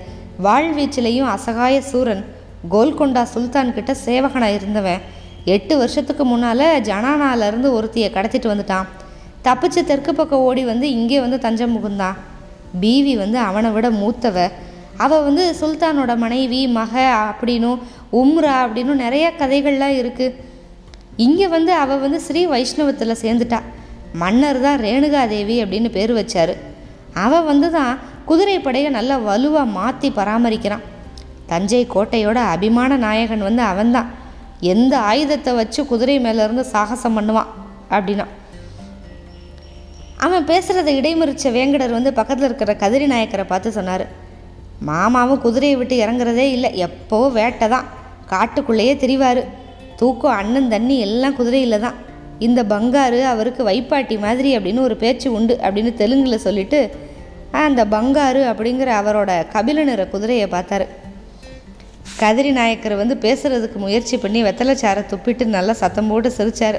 வாழ்வீச்சிலையும் 0.46 1.30
அசகாய 1.34 1.76
சூரன் 1.90 2.24
கோல்கொண்டா 2.70 3.22
சுல்தான் 3.22 3.74
கிட்ட 3.76 3.92
சேவகனாக 4.06 4.56
இருந்தவன். 4.58 5.00
எட்டு 5.54 5.74
வருஷத்துக்கு 5.78 6.24
முன்னால் 6.24 6.66
ஜனானாலேருந்து 6.88 7.70
ஒருத்தியை 7.78 8.10
கடத்திட்டு 8.16 8.50
வந்துட்டான். 8.52 8.86
தப்பிச்சு 9.46 9.80
தெற்கு 9.84 10.14
பக்கம் 10.14 10.44
ஓடி 10.48 10.64
வந்து 10.64 10.86
இங்கே 10.90 11.18
வந்து 11.20 11.38
தஞ்சம் 11.38 11.74
புகுந்தான் 11.74 12.20
பீவி 12.80 13.16
வந்து 13.16 13.38
அவனை 13.38 13.70
விட 13.70 13.90
மூத்தவ. 13.90 14.46
அவள் 15.02 15.22
வந்து 15.22 15.44
சுல்தானோட 15.60 16.12
மனைவி 16.16 16.60
மக 16.78 16.94
அப்படின்னும் 17.30 17.80
உம்ரா 18.20 18.54
அப்படின்னும் 18.64 19.02
நிறைய 19.04 19.26
கதைகள்லாம் 19.40 19.96
இருக்குது 20.00 20.36
இங்கே 21.16 21.46
வந்து 21.48 21.72
அவள் 21.82 22.02
வந்து 22.04 22.18
ஸ்ரீ 22.20 22.40
வைஷ்ணவத்தில் 22.46 23.20
சேர்ந்துட்டா. 23.22 23.60
மன்னர் 24.22 24.60
தான் 24.60 24.80
ரேணுகாதேவி 24.86 25.56
அப்படின்னு 25.64 25.90
பேர் 25.96 26.12
வச்சார். 26.18 26.52
அவள் 27.24 27.48
வந்து 27.50 27.70
தான் 27.70 27.98
குதிரைப்படையை 28.28 28.90
நல்லா 28.90 29.16
வலுவாக 29.28 29.74
மாற்றி 29.78 30.08
பராமரிக்கிறான். 30.18 30.84
தஞ்சை 31.46 31.82
கோட்டையோட 31.94 32.38
அபிமான 32.54 32.96
நாயகன் 32.96 33.46
வந்து 33.48 33.62
அவன்தான். 33.62 34.10
எந்த 34.72 34.94
ஆயுதத்தை 35.10 35.52
வச்சு 35.54 35.80
குதிரை 35.86 36.16
மேலேருந்து 36.26 36.64
சாகசம் 36.72 37.16
பண்ணுவான் 37.18 37.50
அப்படின்னா. 37.90 38.26
அவன் 40.26 40.48
பேசுகிறத 40.50 40.90
இடைமறிச்ச 41.00 41.50
வேங்கடர் 41.56 41.96
வந்து 41.98 42.12
பக்கத்தில் 42.12 42.48
இருக்கிற 42.48 42.72
கதிரி 42.82 43.06
நாயக்கரை 43.12 43.44
பார்த்து 43.44 43.78
சொன்னார். 43.78 44.04
மாமாவும் 44.80 45.42
குதிரையை 45.44 45.76
விட்டு 45.80 45.96
இறங்குறதே 46.04 46.46
இல்லை. 46.56 46.70
எப்போ 46.86 47.18
வேட்டை 47.38 47.68
தான் 47.74 47.88
காட்டுக்குள்ளேயே 48.32 48.94
திரிவார். 49.02 49.42
தூக்கம் 50.00 50.36
அண்ணன் 50.40 50.72
தண்ணி 50.74 50.96
எல்லாம் 51.06 51.36
குதிரையில் 51.38 51.84
தான். 51.86 51.98
இந்த 52.46 52.60
பங்காரு 52.72 53.20
அவருக்கு 53.32 53.62
வைப்பாட்டி 53.70 54.16
மாதிரி 54.24 54.50
அப்படின்னு 54.56 54.80
ஒரு 54.88 54.96
பேச்சு 55.02 55.28
உண்டு 55.38 55.54
அப்படின்னு 55.64 55.92
தெலுங்கில் 56.00 56.44
சொல்லிட்டு 56.46 56.80
அந்த 57.64 57.80
பங்காரு 57.94 58.40
அப்படிங்கிற 58.50 58.90
அவரோட 59.00 59.30
கபில 59.52 59.84
நிற 59.88 60.04
குதிரையை 60.14 60.46
பார்த்தாரு. 60.54 60.86
கதிரி 62.20 62.50
நாயக்கர் 62.58 62.94
வந்து 63.02 63.14
பேசுகிறதுக்கு 63.24 63.78
முயற்சி 63.84 64.16
பண்ணி 64.16 64.40
வெத்தலைச்சாரை 64.42 65.02
துப்பிட்டு 65.12 65.44
நல்லா 65.44 65.74
சத்தம் 65.82 66.10
போட்டு 66.10 66.30
சிரிச்சார். 66.38 66.78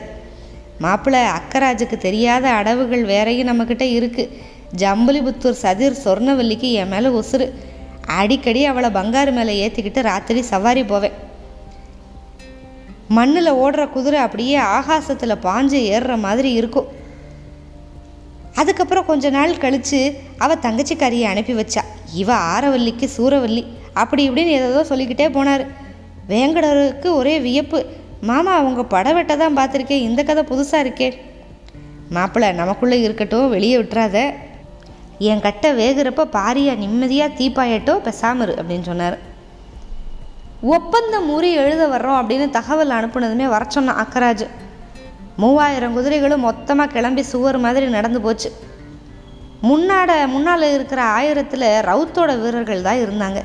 மாப்பிள்ளை 0.83 1.21
அக்கராஜுக்கு 1.37 1.97
தெரியாத 2.07 2.45
அடவுகள் 2.59 3.03
வேறையும் 3.11 3.49
நம்மக்கிட்ட 3.49 3.85
இருக்குது 3.97 4.31
ஜம்புலிபுத்தூர் 4.81 5.61
சதிர் 5.63 6.01
சொர்ணவல்லிக்கு 6.05 6.69
என் 6.81 6.91
மேலே 6.93 7.11
உசுறு. 7.21 7.47
அடிக்கடி 8.07 8.65
அவளை 8.65 8.89
பங்காரு 8.89 9.31
மேலே 9.31 9.67
ஏற்றிக்கிட்டு 9.67 10.01
ராத்திரி 10.01 10.41
சவாரி 10.41 10.83
போவேன். 10.83 11.11
மண்ணில் 13.07 13.53
ஓடுற 13.53 13.89
குதிரை 13.89 14.19
அப்படியே 14.19 14.55
ஆகாசத்தில் 14.55 15.35
பாஞ்சு 15.35 15.95
ஏறுற 15.95 16.17
மாதிரி 16.17 16.51
இருக்கும். 16.51 16.87
அதுக்கப்புறம் 18.55 19.05
கொஞ்ச 19.05 19.29
நாள் 19.29 19.57
கழித்து 19.57 20.19
அவள் 20.37 20.57
தங்கச்சிக்காரியை 20.57 21.23
அனுப்பி 21.23 21.53
வச்சா. 21.53 21.81
இவ 22.13 22.33
ஆரவல்லிக்கு 22.33 23.09
சூரவல்லி. 23.17 23.65
அப்படி 23.93 24.29
இப்படின்னு 24.29 24.45
ஏதோ 24.45 24.83
சொல்லிக்கிட்டே 24.83 25.27
போனார். 25.27 25.67
வேங்கடருக்கு 26.29 27.13
ஒரே 27.13 27.39
வியப்பு. 27.39 27.85
மாமா 28.21 28.55
அவங்க 28.55 28.81
படவெட்ட 28.81 29.37
தான் 29.37 29.57
பார்த்துருக்கேன். 29.57 29.89
இந்த 29.89 30.23
கதை 30.23 30.43
புதுசாக 30.43 30.87
இருக்கே. 30.87 31.17
மாப்பிள்ளை 32.09 32.51
நமக்குள்ளே 32.51 33.01
இருக்கட்டும் 33.01 33.49
வெளியே 33.49 33.77
விட்டுறாத. 33.77 34.33
என் 35.19 35.41
கட்டை 35.41 35.69
வேகிறப்ப 35.71 36.25
பாரியா 36.37 36.77
நிம்மதியாக 36.77 37.33
தீப்பாயட்டோ 37.33 37.93
பெசாமரு 38.07 38.53
அப்படின்னு 38.59 38.81
சொன்னார். 38.81 39.17
ஒப்பந்தம் 40.61 41.27
முறி 41.31 41.51
எழுத 41.53 41.87
வர்றோம் 41.87 42.19
அப்படின்னு 42.19 42.49
தகவல் 42.49 42.89
அனுப்புனதுமே 42.89 43.47
வர 43.47 43.65
சொன்னான் 43.67 43.99
அக்கராஜ். 44.03 44.47
மூவாயிரம் 45.37 45.93
குதிரைகளும் 45.93 46.45
மொத்தமாக 46.47 46.91
கிளம்பி 46.91 47.23
சுவர் 47.23 47.57
மாதிரி 47.57 47.85
நடந்து 47.85 48.21
போச்சு. 48.21 48.51
முன்னாட 49.69 50.27
முன்னால் 50.27 50.73
இருக்கிற 50.73 51.03
ஆயிரத்தில் 51.03 51.67
ரவுத்தோட 51.89 52.41
வீரர்கள் 52.41 52.81
தான் 52.81 53.01
இருந்தாங்க. 53.03 53.41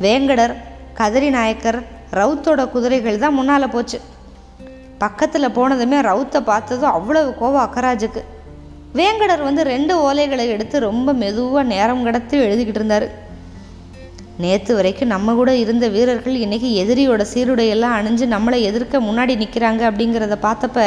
வேங்கடர் 0.00 0.54
கதிரி 0.98 1.30
நாயக்கர் 1.30 1.82
ரவுத்தோட 2.12 2.70
குதிரைகள் 2.70 3.18
தான் 3.18 3.34
முன்னால் 3.34 3.68
போச்சு. 3.68 4.00
பக்கத்தில் 4.98 5.54
போனதுமே 5.56 5.98
ரவுத்தை 6.10 6.40
பார்த்ததும் 6.40 6.90
அவ்வளவு 6.90 7.34
கோவம் 7.40 7.64
அக்கராஜுக்கு. 7.66 8.22
வேங்கடர் 8.98 9.42
வந்து 9.42 9.62
ரெண்டு 9.62 9.94
ஓலைகளை 10.04 10.44
எடுத்து 10.52 10.76
ரொம்ப 10.80 11.12
மெதுவாக 11.12 11.62
நேரம் 11.72 12.04
கடத்தி 12.06 12.36
எழுதிக்கிட்டு 12.38 12.80
இருந்தார். 12.80 13.06
நேற்று 14.44 14.74
வரைக்கும் 14.74 15.12
நம்ம 15.12 15.34
கூட 15.40 15.50
இருந்த 15.56 15.88
வீரர்கள் 15.88 16.36
இன்றைக்கி 16.44 16.70
எதிரியோட 16.82 17.24
சீருடையெல்லாம் 17.32 17.94
அணிஞ்சு 17.98 18.26
நம்மளை 18.34 18.58
எதிர்க்க 18.68 19.00
முன்னாடி 19.08 19.34
நிற்கிறாங்க 19.42 19.82
அப்படிங்கிறத 19.90 20.36
பார்த்தப்ப 20.46 20.86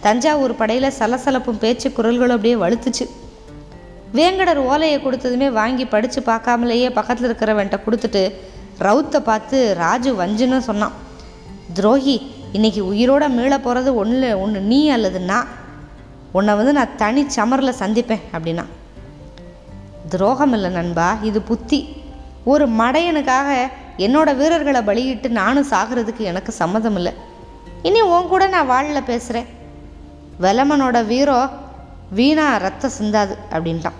தஞ்சாவூர் 0.00 0.54
படையில் 0.60 0.96
சலசலப்பும் 0.98 1.60
பேச்சு 1.64 1.88
குரல்களும் 1.96 2.36
அப்படியே 2.38 2.54
வலுத்துச்சு. 2.54 3.04
வேங்கடர் 4.14 4.60
ஓலையை 4.70 4.98
கொடுத்ததுமே 5.00 5.50
வாங்கி 5.50 5.84
படித்து 5.84 6.22
பார்க்காமலேயே 6.26 6.90
பக்கத்தில் 6.90 7.28
இருக்கிறவன்ட்ட 7.30 7.78
கொடுத்துட்டு 7.86 8.32
ரவுத்தை 8.86 9.20
பார்த்து 9.20 9.74
ராஜு 9.78 10.12
வஞ்சுன்னு 10.22 10.58
சொன்னான். 10.70 10.96
துரோகி 11.74 12.16
இன்னைக்கு 12.52 12.82
உயிரோட 12.92 13.28
மீள 13.28 13.58
போகிறது 13.58 13.92
ஒன்று 14.02 14.40
ஒன்று 14.40 14.60
நீ 14.72 14.80
அல்லது 14.88 15.20
நான்? 15.20 15.48
உன்னை 16.38 16.52
வந்து 16.58 16.72
நான் 16.78 16.96
தனி 17.02 17.22
சமரில் 17.36 17.78
சந்திப்பேன் 17.80 18.24
அப்படின்னா. 18.36 18.64
துரோகம் 20.12 20.54
இல்லை 20.56 20.70
நண்பா 20.78 21.06
இது 21.28 21.40
புத்தி. 21.50 21.80
ஒரு 22.52 22.64
மடையனுக்காக 22.80 23.50
என்னோட 24.04 24.30
வீரர்களை 24.40 24.80
பலியிட்டு 24.88 25.28
நானும் 25.38 25.70
சாகிறதுக்கு 25.70 26.22
எனக்கு 26.30 26.52
சம்மதம் 26.62 26.96
இல்லை 26.98 27.12
இனி 27.88 28.00
உன் 28.14 28.30
கூட 28.32 28.44
நான் 28.54 28.70
வாழல 28.70 29.00
பேசுகிறேன் 29.04 29.48
வெலமனோட 30.44 30.98
வீரோ 31.12 31.38
வீணா 32.18 32.46
ரத்தம் 32.64 32.96
சிந்தாது 32.98 33.34
அப்படின்ட்டான். 33.54 33.96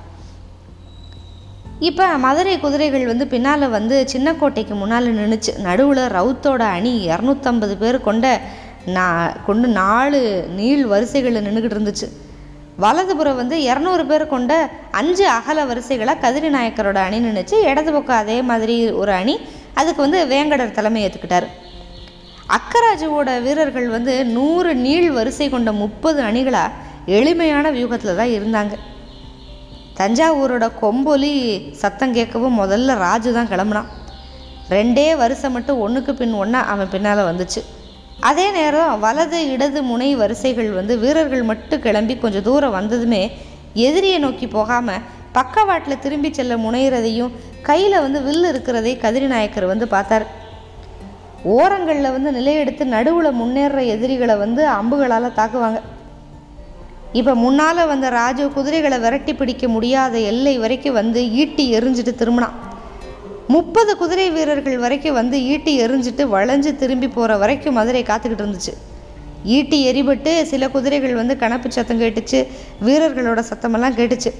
இப்போ 1.88 2.04
மதுரை 2.24 2.52
குதிரைகள் 2.60 3.10
வந்து 3.10 3.24
பின்னால் 3.32 3.72
வந்து 3.76 3.96
சின்னக்கோட்டைக்கு 4.12 4.74
முன்னால் 4.80 5.08
நின்றுச்சு 5.16 5.52
நடுவில் 5.66 6.04
ரவுத்தோட 6.16 6.62
அணி 6.76 6.92
இரநூத்தம்பது 7.08 7.74
பேர் 7.82 7.98
கொண்ட 8.06 8.26
நான் 8.96 9.32
கொண்டு 9.46 9.68
நாலு 9.80 10.20
நீள் 10.58 10.84
வரிசைகளில் 10.92 11.44
நின்றுக்கிட்டு 11.46 11.78
இருந்துச்சு. 11.78 12.08
வலதுபுறம் 12.84 13.38
வந்து 13.40 13.56
இரநூறு 13.70 14.02
பேர் 14.08 14.24
கொண்ட 14.32 14.52
அஞ்சு 15.00 15.24
அகல 15.36 15.58
வரிசைகளாக 15.68 16.22
கதிரி 16.24 16.48
நாயக்கரோட 16.56 16.98
அணி 17.06 17.18
நின்றுச்சு 17.26 17.56
இடது 17.70 17.90
பக்கம் 17.92 18.20
அதே 18.22 18.36
மாதிரி 18.50 18.76
ஒரு 19.02 19.12
அணி. 19.20 19.34
அதுக்கு 19.80 20.00
வந்து 20.06 20.18
வேங்கடர் 20.32 20.76
தலைமை 20.78 21.00
ஏற்றுக்கிட்டார் 21.06 21.46
அக்கராஜுவோட 22.56 23.30
வீரர்கள் 23.46 23.88
வந்து 23.94 24.12
நூறு 24.36 24.72
நீள் 24.84 25.08
வரிசை 25.18 25.48
கொண்ட 25.54 25.70
முப்பது 25.84 26.20
அணிகளாக 26.22 26.84
எளிமையான 27.18 27.70
வியூகத்தில் 27.76 28.18
தான் 28.20 28.34
இருந்தாங்க. 28.36 28.74
தஞ்சாவூரோட 30.00 30.66
கொம்பொலி 30.82 31.32
சத்தம் 31.82 32.14
கேட்கவும் 32.14 32.58
முதல்ல 32.62 32.96
ராஜு 33.06 33.30
தான் 33.38 33.50
கிளம்புனான். 33.52 33.90
ரெண்டே 34.76 35.08
வருஷம் 35.22 35.54
மட்டும் 35.56 35.80
ஒன்றுக்கு 35.86 36.14
பின் 36.20 36.38
ஒன்றா 36.42 36.60
அவன் 36.74 36.92
பின்னால் 36.94 37.28
வந்துச்சு. 37.30 37.60
அதே 38.16 38.50
நேரம் 38.50 39.00
வலது 39.00 39.52
இடது 39.54 39.82
முனை 39.82 40.14
வரிசைகள் 40.14 40.70
வந்து 40.70 40.98
வீரர்கள் 40.98 41.42
மட்டும் 41.42 41.80
கிளம்பி 41.80 42.18
கொஞ்சம் 42.18 42.42
தூரம் 42.42 42.70
வந்ததுமே 42.70 43.30
எதிரியை 43.74 44.18
நோக்கி 44.18 44.46
போகாமல் 44.46 45.04
பக்கவாட்டில் 45.32 45.98
திரும்பி 45.98 46.30
செல்ல 46.32 46.56
முனைகிறதையும் 46.56 47.34
கையில் 47.62 48.00
வந்து 48.00 48.20
வில்லு 48.22 48.48
இருக்கிறதை 48.48 48.96
கதிரிநாயக்கர் 48.96 49.66
வந்து 49.66 49.88
பார்த்தார். 49.88 50.26
ஓரங்களில் 51.42 52.14
வந்து 52.16 52.30
நிலையெடுத்து 52.32 52.84
நடுவில் 52.84 53.38
முன்னேற 53.40 53.82
எதிரிகளை 53.94 54.36
வந்து 54.36 54.68
அம்புகளால் 54.68 55.36
தாக்குவாங்க. 55.40 55.80
இப்போ 57.12 57.34
முன்னால் 57.34 57.86
வந்த 57.86 58.08
ராஜு 58.10 58.48
குதிரைகளை 58.48 58.98
விரட்டி 58.98 59.34
பிடிக்க 59.34 59.68
முடியாத 59.68 60.18
எல்லை 60.18 60.58
வரைக்கும் 60.58 60.98
வந்து 61.00 61.32
ஈட்டி 61.32 61.78
எரிஞ்சிட்டு 61.78 62.14
திரும்பினான். 62.22 62.56
முப்பது 63.54 63.92
குதிரை 63.98 64.30
வீரர்கள் 64.36 64.78
வரைக்கும் 64.84 65.16
வந்து 65.18 65.36
ஈட்டி 65.52 65.72
எரிஞ்சிட்டு 65.82 66.22
வளைஞ்சு 66.34 66.70
திரும்பி 66.80 67.08
போகிற 67.08 67.32
வரைக்கும் 67.42 67.76
மதுரை 67.78 68.02
காத்துக்கிட்டு 68.08 68.44
இருந்துச்சு. 68.44 68.72
ஈட்டி 69.56 69.78
எரிபட்டு 69.90 70.32
சில 70.52 70.68
குதிரைகள் 70.74 71.14
வந்து 71.20 71.34
கணப்பு 71.42 71.68
சத்தம் 71.76 72.00
கேட்டுச்சு 72.00 72.38
வீரர்களோட 72.86 73.42
சத்தமெல்லாம் 73.50 73.96
கேட்டுச்சு. 73.98 74.30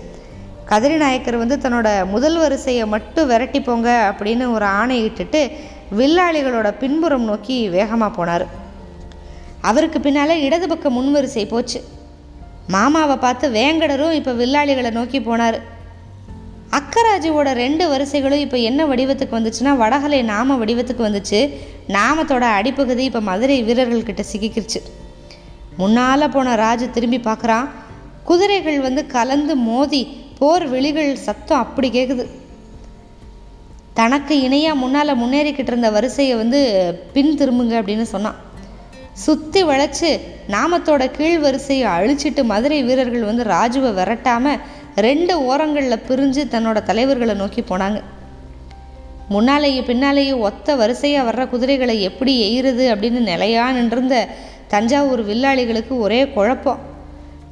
கதிரி 0.70 0.96
நாயக்கர் 1.02 1.42
வந்து 1.42 1.56
தன்னோட 1.64 1.88
முதல் 2.14 2.38
வரிசையை 2.42 2.86
மட்டும் 2.94 3.28
விரட்டி 3.32 3.60
போங்க 3.60 3.88
அப்படின்னு 4.10 4.46
ஒரு 4.56 4.66
ஆணை 4.78 4.96
இட்டுட்டு 5.08 5.42
வில்லாளிகளோட 5.98 6.68
பின்புறம் 6.80 7.28
நோக்கி 7.30 7.58
வேகமாக 7.76 8.10
போனார். 8.16 8.46
அவருக்கு 9.70 10.00
பின்னால் 10.00 10.42
இடது 10.46 10.68
பக்கம் 10.68 10.96
முன்வரிசை 10.98 11.46
போச்சு. 11.54 11.80
மாமாவை 12.74 13.16
பார்த்து 13.16 13.46
வேங்கடரும் 13.60 14.18
இப்போ 14.18 14.32
வில்லாளிகளை 14.42 14.90
நோக்கி 14.90 15.20
போனார். 15.20 15.58
அக்கராஜுவோட 16.78 17.48
ரெண்டு 17.62 17.84
வரிசைகளும் 17.90 18.42
இப்போ 18.44 18.58
என்ன 18.68 18.80
வடிவத்துக்கு 18.86 19.36
வந்துச்சுன்னா 19.38 19.72
வடகலை 19.82 20.18
நாம 20.32 20.56
வடிவத்துக்கு 20.62 21.02
வந்துச்சு. 21.08 21.40
நாமத்தோட 21.96 22.44
அடிப்பகுதி 22.58 23.02
இப்போ 23.10 23.20
மதுரை 23.28 23.56
வீரர்கள்கிட்ட 23.68 24.22
சிக்கிக்கிருச்சு. 24.32 24.80
முன்னால் 25.80 26.32
போன 26.34 26.54
ராஜு 26.64 26.86
திரும்பி 26.96 27.20
பார்க்குறான் 27.28 27.66
குதிரைகள் 28.28 28.78
வந்து 28.86 29.02
கலந்து 29.16 29.54
மோதி 29.68 30.02
போர் 30.38 30.66
விழிகள் 30.72 31.12
சத்தம் 31.26 31.62
அப்படி 31.64 31.88
கேட்குது 31.96 32.24
தனக்கு 34.00 34.34
இணையாக 34.46 34.80
முன்னால் 34.82 35.20
முன்னேறிக்கிட்டு 35.20 35.72
இருந்த 35.72 35.90
வரிசையை 35.96 36.34
வந்து 36.42 36.60
பின் 37.14 37.36
திரும்புங்க 37.40 37.74
அப்படின்னு 37.80 38.06
சொன்னான். 38.14 38.40
சுற்றி 39.24 39.60
வளைச்சு 39.68 40.10
நாமத்தோட 40.54 41.02
கீழ் 41.18 41.38
வரிசையை 41.44 41.86
அழிச்சிட்டு 41.96 42.42
மதுரை 42.52 42.80
வீரர்கள் 42.88 43.30
வந்து 43.30 43.44
ராஜுவை 43.54 43.92
விரட்டாமல் 43.98 44.60
ரெண்டு 45.04 45.44
ஓரங்களில் 45.44 46.04
பிரிஞ்சு 46.08 46.42
தன்னோட 46.52 46.82
தலைவர்களை 46.82 47.34
நோக்கி 47.34 47.60
போனாங்க. 47.60 47.98
முன்னாலேயும் 49.30 49.88
பின்னாலேயும் 49.88 50.44
ஒத்த 50.48 50.76
வரிசையாக 50.76 51.26
வர்ற 51.28 51.48
குதிரைகளை 51.48 52.02
எப்படி 52.02 52.32
எய்கிறது 52.46 52.84
அப்படின்னு 52.92 53.20
நிலையா 53.32 53.70
நின்றிருந்த 53.70 54.26
தஞ்சாவூர் 54.68 55.22
வில்லாளிகளுக்கு 55.26 55.94
ஒரே 55.98 56.28
குழப்பம். 56.28 56.80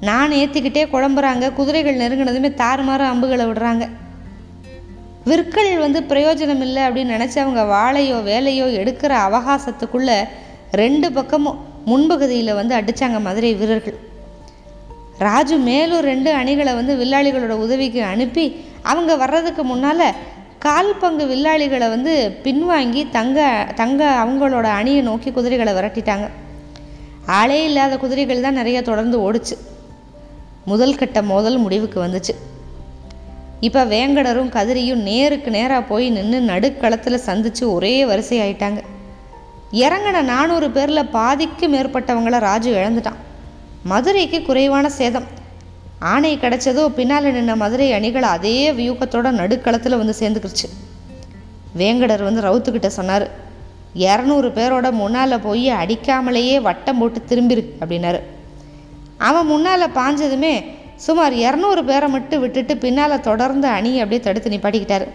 நான் 0.00 0.30
ஏற்றிக்கிட்டே 0.30 0.84
குழம்புறாங்க 0.94 1.52
குதிரைகள் 1.52 2.00
நெருங்கினதுமே 2.00 2.50
தாறுமாற 2.62 3.02
அம்புகளை 3.12 3.46
விடுறாங்க. 3.46 3.88
விற்கள் 5.24 5.78
வந்து 5.78 6.00
பிரயோஜனம் 6.00 6.64
இல்லை 6.66 6.82
அப்படின்னு 6.82 7.14
நினச்சி 7.16 7.38
அவங்க 7.38 7.62
வாழையோ 7.74 8.16
வேலையோ 8.30 8.66
எடுக்கிற 8.80 9.12
அவகாசத்துக்குள்ளே 9.26 10.18
ரெண்டு 10.70 11.12
பக்கமும் 11.12 11.60
முன்பகுதியில் 11.86 12.54
வந்து 12.54 12.74
அடித்தாங்க 12.76 13.20
மதுரை 13.20 13.54
வீரர்கள். 13.54 13.98
ராஜு 15.18 15.56
மேலும் 15.58 16.00
ரெண்டு 16.00 16.30
அணிகளை 16.32 16.74
வந்து 16.74 16.94
வில்லாளிகளோட 16.96 17.54
உதவிக்கு 17.64 18.02
அனுப்பி 18.02 18.46
அவங்க 18.82 19.16
வர்றதுக்கு 19.16 19.64
முன்னால் 19.64 20.06
கால் 20.58 20.98
பங்கு 21.00 21.24
வில்லாளிகளை 21.26 21.88
வந்து 21.88 22.12
பின்வாங்கி 22.44 23.10
தங்க 23.10 23.38
தங்க 23.74 24.00
அவங்களோட 24.22 24.66
அணியை 24.78 25.02
நோக்கி 25.02 25.30
குதிரைகளை 25.30 25.72
விரட்டிட்டாங்க. 25.74 26.26
ஆளே 27.26 27.64
இல்லாத 27.64 27.96
குதிரைகள் 27.96 28.40
தான் 28.40 28.58
நிறைய 28.60 28.82
தொடர்ந்து 28.82 29.18
ஓடுச்சு. 29.26 29.56
முதல் 30.64 30.96
கட்ட 30.96 31.22
மோதல் 31.22 31.58
முடிவுக்கு 31.58 31.98
வந்துச்சு. 32.06 32.34
இப்போ 33.60 33.84
வேங்கடரும் 33.84 34.50
கதிரியும் 34.56 35.02
நேருக்கு 35.02 35.50
நேராக 35.50 35.82
போய் 35.82 36.08
நின்று 36.10 36.40
நடுக்களத்தில் 36.40 37.26
சந்தித்து 37.28 37.72
ஒரே 37.72 38.04
வரிசை 38.04 38.38
ஆயிட்டாங்க 38.40 38.80
இறங்கின 39.72 40.22
நானூறு 40.22 40.70
பேரில் 40.70 41.10
பாதிக்கு 41.10 41.68
மேற்பட்டவங்கள 41.68 42.38
ராஜு 42.38 42.70
இழந்துட்டான். 42.74 43.20
மதுரைக்கு 43.90 44.38
குறைவான 44.42 44.86
சேதம். 44.98 45.26
ஆணை 46.12 46.30
கிடைச்சதோ 46.42 46.82
பின்னால் 46.98 47.26
நின்ன 47.36 47.52
மதுரை 47.62 47.88
அணிகள் 47.92 48.26
அதே 48.34 48.58
வியூகத்தோட 48.78 49.28
நடுக்களத்தில் 49.40 50.00
வந்து 50.00 50.14
சேர்ந்துக்கிடுச்சு 50.20 50.68
வேங்கடர் 51.80 52.24
வந்து 52.28 52.44
ரவுத்துக்கிட்ட 52.46 52.86
சொன்னார் 52.98 53.24
இரநூறு 54.06 54.48
பேரோட 54.58 54.86
முன்னால் 55.00 55.42
போய் 55.46 55.66
அடிக்காமலேயே 55.82 56.56
வட்டம் 56.60 56.98
போட்டு 56.98 57.20
திரும்பிரு 57.28 57.62
அப்படின்னாரு. 57.80 58.20
அவன் 59.28 59.50
முன்னால் 59.52 59.94
பாஞ்சதுமே 59.98 60.54
சுமார் 61.06 61.34
இரநூறு 61.44 61.82
பேரை 61.90 62.08
மட்டும் 62.08 62.40
விட்டுட்டு 62.40 62.76
பின்னால் 62.76 63.24
தொடர்ந்து 63.28 63.68
அணியை 63.68 64.00
அப்படியே 64.04 64.22
தடுத்து 64.26 64.54
நிப்பாட்டிக்கிட்டாரு. 64.54 65.06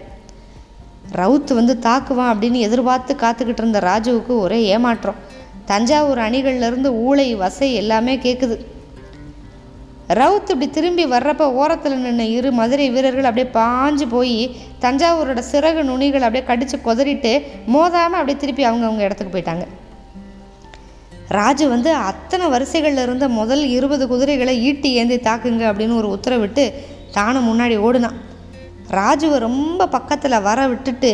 ரவுத்து 1.20 1.52
வந்து 1.60 1.76
தாக்குவான் 1.82 2.32
அப்படின்னு 2.32 2.66
எதிர்பார்த்து 2.68 3.14
காத்துக்கிட்டு 3.22 3.62
இருந்த 3.62 3.80
ராஜுவுக்கு 3.90 4.34
ஒரே 4.46 4.60
ஏமாற்றம். 4.74 5.20
தஞ்சாவூர் 5.70 6.20
அணிகள்லேருந்து 6.26 6.90
ஊளை 7.06 7.26
வசை 7.36 7.68
எல்லாமே 7.80 8.14
கேட்குது 8.16 8.56
ரவுத் 10.18 10.50
இப்படி 10.52 10.66
திரும்பி 10.70 11.04
வர்றப்ப 11.12 11.44
ஓரத்தில் 11.60 12.00
நின்று 12.04 12.24
இரு 12.36 12.50
மதுரை 12.52 12.86
வீரர்கள் 12.94 13.28
அப்படியே 13.28 13.48
பாஞ்சு 13.58 14.06
போய் 14.14 14.38
தஞ்சாவூரோட 14.80 15.40
சிறகு 15.50 15.82
நுனிகள் 15.90 16.24
அப்படியே 16.26 16.44
கடித்து 16.48 16.76
கொதறிட்டு 16.86 17.32
மோதாமல் 17.74 18.20
அப்படியே 18.20 18.38
திருப்பி 18.42 18.64
அவங்கவுங்க 18.66 19.06
இடத்துக்கு 19.08 19.34
போயிட்டாங்க. 19.34 19.66
ராஜு 21.38 21.64
வந்து 21.68 21.90
அத்தனை 22.10 22.46
வரிசைகளில் 22.48 23.02
இருந்த 23.02 23.28
முதல் 23.40 23.62
இருபது 23.76 24.04
குதிரைகளை 24.12 24.54
ஈட்டி 24.68 24.90
ஏந்தி 24.92 25.18
தாக்குங்க 25.28 25.64
அப்படின்னு 25.70 25.98
ஒரு 26.00 26.08
உத்தரவிட்டு 26.16 26.64
தானும் 27.12 27.48
முன்னாடி 27.50 27.76
ஓடுனான். 27.86 28.18
ராஜுவை 28.98 29.38
ரொம்ப 29.48 29.88
பக்கத்தில் 29.88 30.44
வர 30.48 30.60
விட்டுட்டு 30.66 31.12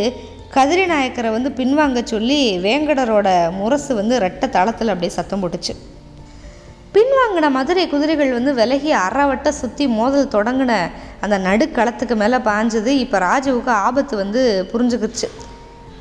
கதிரி 0.56 0.84
நாயக்கரை 0.90 1.30
வந்து 1.34 1.50
பின்வாங்க 1.58 2.00
சொல்லி 2.10 2.38
வேங்கடரோட 2.66 3.28
முரசு 3.56 3.92
வந்து 3.98 4.14
ரெட்ட 4.24 4.44
தளத்தில் 4.54 4.92
அப்படியே 4.92 5.12
சத்தம் 5.16 5.42
போட்டுச்சு. 5.42 5.72
பின்வாங்கின 6.94 7.50
மதுரை 7.56 7.84
குதிரைகள் 7.92 8.30
வந்து 8.36 8.52
விலகி 8.60 8.92
அறவட்ட 9.06 9.48
சுற்றி 9.58 9.86
மோதல் 9.98 10.32
தொடங்கின 10.36 10.72
அந்த 11.24 11.36
நடுக்களத்துக்கு 11.48 12.16
மேலே 12.22 12.38
பாஞ்சது. 12.48 12.92
இப்போ 13.04 13.18
ராஜுவுக்கு 13.26 13.72
ஆபத்து 13.86 14.16
வந்து 14.22 14.42
புரிஞ்சுக்கிச்சு. 14.72 15.28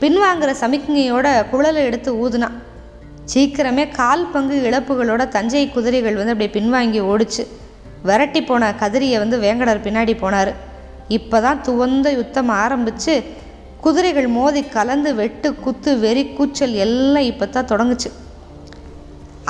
பின்வாங்கிற 0.01 0.51
சமிக்ஞையோட 0.63 1.27
குழலை 1.51 1.83
எடுத்து 1.89 2.11
ஊதுனான் 2.23 2.57
சீக்கிரமே 3.33 3.85
கால் 3.99 4.25
பங்கு 4.33 4.57
இழப்புகளோட 4.69 5.23
தஞ்சை 5.35 5.67
குதிரைகள் 5.75 6.19
வந்து 6.19 6.33
அப்படியே 6.33 6.53
பின்வாங்கி 6.57 7.01
ஓடிச்சு. 7.11 7.43
விரட்டி 8.09 8.41
போன 8.49 8.73
கதிரியை 8.83 9.17
வந்து 9.23 9.37
வேங்கடர் 9.45 9.85
பின்னாடி 9.87 10.15
போனார். 10.23 10.51
இப்போ 11.17 11.39
தான் 11.47 11.63
துவந்த 11.67 12.07
யுத்தம் 12.19 12.51
ஆரம்பித்து 12.63 13.15
குதிரைகள் 13.85 14.27
மோதி 14.35 14.61
கலந்து 14.75 15.09
வெட்டு 15.19 15.47
குத்து 15.63 15.91
வெறி 16.03 16.21
கூச்சல் 16.37 16.75
எல்லாம் 16.85 17.27
இப்போ 17.31 17.45
தான் 17.45 17.67
தொடங்குச்சு. 17.71 18.09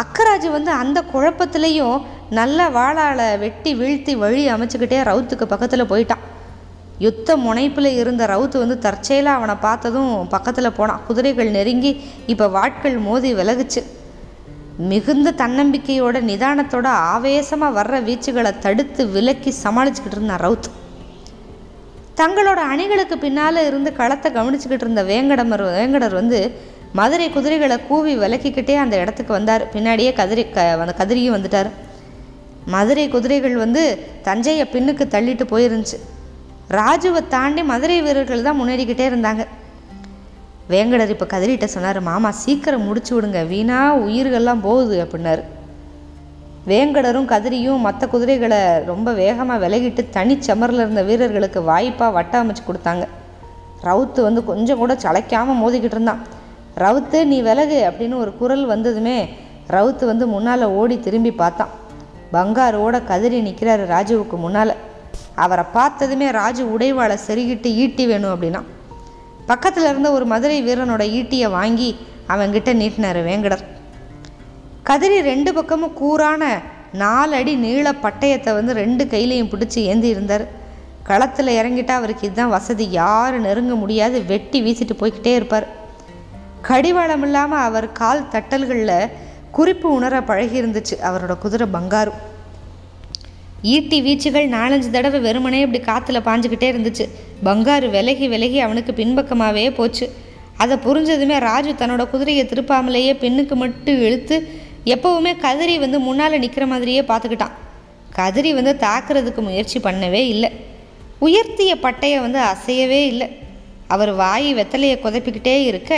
அக்கராஜ் 0.04 0.48
வந்து 0.56 0.72
அந்த 0.80 1.00
குழப்பத்துலேயும் 1.12 1.98
நல்ல 2.40 2.66
வாளால் 2.78 3.24
வெட்டி 3.44 3.72
வீழ்த்தி 3.82 4.14
வழி 4.24 4.44
அமைச்சுக்கிட்டே 4.54 5.00
ரவுத்துக்கு 5.10 5.46
பக்கத்தில் 5.54 5.90
போயிட்டான். 5.92 6.24
யுத்த 7.06 7.38
முனைப்பில் 7.46 7.90
இருந்த 8.02 8.24
ரவுத்து 8.34 8.58
வந்து 8.64 8.78
தற்செயலாக 8.86 9.40
அவனை 9.40 9.56
பார்த்ததும் 9.68 10.14
பக்கத்தில் 10.36 10.76
போனான். 10.80 11.04
குதிரைகள் 11.08 11.56
நெருங்கி 11.58 11.92
இப்போ 12.34 12.48
வாட்கள் 12.58 12.98
மோதி 13.08 13.32
விலகுச்சு. 13.40 13.84
மிகுந்த 14.92 15.34
தன்னம்பிக்கையோட 15.44 16.20
நிதானத்தோட 16.32 16.88
ஆவேசமாக 17.14 17.78
வர்ற 17.80 18.02
வீச்சுகளை 18.10 18.54
தடுத்து 18.66 19.04
விலக்கி 19.18 19.54
சமாளிச்சுக்கிட்டு 19.64 20.20
இருந்தான் 20.20 20.44
ரவுத் 20.48 20.70
தங்களோட 22.20 22.60
அணிகளுக்கு 22.74 23.16
பின்னால் 23.24 23.66
இருந்து 23.70 23.90
களத்தை 24.00 24.30
கவனிச்சுக்கிட்டு 24.32 24.86
இருந்த 24.86 25.04
வேங்கடமர் 25.12 25.64
வேங்கடர் 25.78 26.16
வந்து 26.22 26.40
மதுரை 27.00 27.28
குதிரைகளை 27.30 27.78
கூவி 27.88 28.14
விலக்கிக்கிட்டே 28.18 28.76
அந்த 28.84 28.96
இடத்துக்கு 29.02 29.32
வந்தார். 29.34 29.64
பின்னாடியே 29.74 30.12
கதிரி 30.20 30.44
க 30.52 30.68
அந்த 30.84 30.94
கதிரியும் 31.00 31.36
வந்துட்டார். 31.36 31.70
மதுரை 32.74 33.06
குதிரைகள் 33.16 33.56
வந்து 33.64 33.84
தஞ்சையை 34.28 34.66
பின்னுக்கு 34.74 35.06
தள்ளிட்டு 35.16 35.46
போயிருந்துச்சு. 35.54 35.98
ராஜுவை 36.78 37.22
தாண்டி 37.34 37.64
மதுரை 37.72 37.98
வீரர்கள் 38.06 38.46
தான் 38.48 38.60
முன்னேறிக்கிட்டே 38.62 39.08
இருந்தாங்க. 39.12 39.44
வேங்கடர் 40.74 41.14
இப்போ 41.16 41.28
கதிரிட்ட 41.34 41.68
சொன்னார் 41.76 42.00
மாமா 42.12 42.32
சீக்கிரம் 42.44 42.88
முடிச்சு 42.90 43.14
விடுங்க. 43.16 43.42
வீணாக 43.48 44.00
உயிர்கள்லாம் 44.06 44.66
போகுது 44.68 44.96
அப்படின்னாரு. 45.06 45.44
வேங்கடரும் 46.68 47.28
கதிரியும் 47.32 47.84
மற்ற 47.88 48.08
குதிரைகளை 48.08 48.60
ரொம்ப 48.86 49.12
வேகமாக 49.14 49.68
விலகிட்டு 49.68 50.02
தனிச்சமரில் 50.14 50.82
இருந்த 50.84 51.02
வீரர்களுக்கு 51.04 51.62
வாய்ப்பாக 51.62 52.12
வட்ட 52.12 52.44
அமைச்சு 52.44 52.64
கொடுத்தாங்க. 52.68 53.06
ரவுத்து 53.84 54.22
வந்து 54.22 54.44
கொஞ்சம் 54.44 54.78
கூட 54.78 54.94
சளைக்காமல் 54.94 55.62
மோதிக்கிட்டு 55.64 55.98
இருந்தான். 55.98 56.22
ரவுத்து 56.78 57.26
நீ 57.26 57.42
விலகு 57.42 57.78
அப்படின்னு 57.90 58.16
ஒரு 58.18 58.38
குரல் 58.38 58.66
வந்ததுமே 58.66 59.30
ரவுத்து 59.70 60.06
வந்து 60.06 60.28
முன்னால் 60.28 60.64
ஓடி 60.64 61.00
திரும்பி 61.00 61.32
பார்த்தான். 61.32 61.70
பங்காரோட 62.34 62.96
கதிரி 63.12 63.40
நிற்கிறாரு 63.48 63.84
ராஜுவுக்கு 63.94 64.38
முன்னால். 64.38 64.74
அவரை 65.36 65.66
பார்த்ததுமே 65.74 66.32
ராஜு 66.32 66.64
உடைவாளை 66.78 67.18
செருகிட்டு 67.28 67.70
ஈட்டி 67.84 68.06
வேணும் 68.06 68.34
அப்படின்னா. 68.34 68.62
பக்கத்தில் 69.46 69.84
இருந்த 69.84 70.12
ஒரு 70.12 70.26
மதுரை 70.26 70.60
வீரனோட 70.68 71.04
ஈட்டியை 71.20 71.50
வாங்கி 71.50 71.90
அவங்கிட்ட 72.28 72.74
நீட்டினார் 72.74 73.18
வேங்கடர். 73.18 73.64
கதிரி 74.90 75.20
ரெண்டு 75.22 75.54
பக்கமும் 75.54 75.94
கூரான 76.02 76.44
நாலடி 76.94 77.54
நீள 77.56 77.92
பட்டயத்தை 77.92 78.52
வந்து 78.54 78.74
ரெண்டு 78.74 79.04
கையிலையும் 79.06 79.50
பிடிச்சி 79.54 79.80
ஏந்தி 79.92 80.08
இருந்தார். 80.08 80.44
களத்தில் 81.04 81.48
இறங்கிட்டா 81.48 81.94
அவருக்கு 82.00 82.26
இதுதான் 82.26 82.50
வசதி. 82.50 82.86
யாரும் 82.90 83.42
நெருங்க 83.42 83.76
முடியாது. 83.76 84.26
வெட்டி 84.26 84.60
வீசிட்டு 84.66 84.96
போய்கிட்டே 85.00 85.34
இருப்பார். 85.36 85.68
கடிவாளம் 86.62 87.22
இல்லாமல் 87.22 87.60
அவர் 87.60 87.92
கால் 87.92 88.28
தட்டல்களில் 88.32 89.10
குறிப்பு 89.52 89.88
உணர 89.94 90.24
பழகி 90.24 90.62
இருந்துச்சு 90.62 90.96
அவரோட 91.10 91.38
குதிரை 91.38 91.68
பங்காரு. 91.74 92.12
ஈட்டி 93.62 94.00
வீச்சுகள் 94.08 94.48
நாலஞ்சு 94.56 94.90
தடவை 94.90 95.20
வெறுமனே 95.20 95.62
இப்படி 95.68 95.82
காற்றுல 95.84 96.22
பாஞ்சுக்கிட்டே 96.30 96.70
இருந்துச்சு. 96.74 97.08
பங்காரு 97.44 97.90
விலகி 97.90 98.28
விலகி 98.28 98.60
அவனுக்கு 98.60 98.92
பின்பக்கமாகவே 98.92 99.74
போச்சு. 99.74 100.08
அதை 100.58 100.78
புரிஞ்சதுமே 100.78 101.40
ராஜு 101.40 101.72
தன்னோட 101.72 102.10
குதிரையை 102.10 102.46
திருப்பாமலேயே 102.46 103.14
பின்னுக்கு 103.24 103.56
மட்டும் 103.64 104.00
இழுத்து 104.02 104.64
எப்போவுமே 104.94 105.32
கதிரி 105.46 105.76
வந்து 105.84 106.00
முன்னால் 106.08 106.42
நிற்கிற 106.44 106.66
மாதிரியே 106.74 107.02
பார்த்துக்கிட்டான். 107.02 107.56
கதிரி 108.18 108.52
வந்து 108.58 108.74
தாக்குறதுக்கு 108.86 109.42
முயற்சி 109.48 109.80
பண்ணவே 109.80 110.22
இல்லை. 110.34 110.50
உயர்த்திய 111.28 111.74
பட்டையை 111.86 112.20
வந்து 112.26 112.40
அசையவே 112.52 113.02
இல்லை. 113.12 113.28
அவர் 113.94 114.12
வாய் 114.22 114.50
வெத்தலையை 114.60 114.98
குதப்பிக்கிட்டே 115.06 115.56
இருக்க 115.70 115.92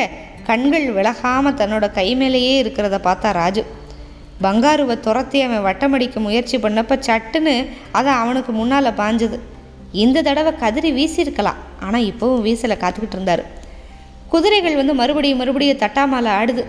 கண்கள் 0.47 0.87
விலகாமல் 0.97 1.57
தன்னோட 1.59 1.85
கை 1.97 2.07
மேலேயே 2.21 2.53
இருக்கிறத 2.63 2.97
பார்த்தா 3.07 3.29
ராஜு. 3.41 3.63
பங்காருவை 4.45 4.95
துரத்தி 5.05 5.37
அவன் 5.45 5.63
வட்டமடிக்க 5.67 6.19
முயற்சி 6.25 6.57
பண்ணப்ப 6.65 6.97
சட்டுன்னு 7.07 7.55
அதை 7.99 8.11
அவனுக்கு 8.23 8.51
முன்னால் 8.59 8.97
பாஞ்சது. 9.01 9.37
இந்த 10.03 10.23
தடவை 10.27 10.51
கதிரி 10.63 10.89
வீசியிருக்கலாம். 10.97 11.61
ஆனால் 11.85 12.07
இப்போவும் 12.11 12.43
வீசலை 12.47 12.75
காத்துக்கிட்டு 12.81 13.17
இருந்தார். 13.17 13.43
குதிரைகள் 14.33 14.79
வந்து 14.81 14.93
மறுபடியும் 15.01 15.41
மறுபடியும் 15.41 15.81
தட்டாமலை 15.83 16.31
ஆடுது. 16.39 16.65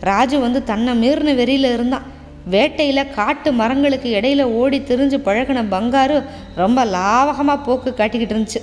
ராஜு 0.00 0.38
வந்து 0.40 0.64
தன்னை 0.64 0.92
மீறின 1.02 1.34
வெறியில் 1.34 1.72
இருந்தான். 1.72 2.06
வேட்டையில் 2.50 3.10
காட்டு 3.10 3.52
மரங்களுக்கு 3.52 4.08
இடையில 4.20 4.42
ஓடி 4.42 4.78
திரிஞ்சு 4.80 5.18
பழகின 5.26 5.62
பங்காரு 5.70 6.24
ரொம்ப 6.54 6.84
லாவகமாக 6.84 7.64
போக்கு 7.64 7.94
காட்டிக்கிட்டு 7.96 8.34
இருந்துச்சு. 8.36 8.62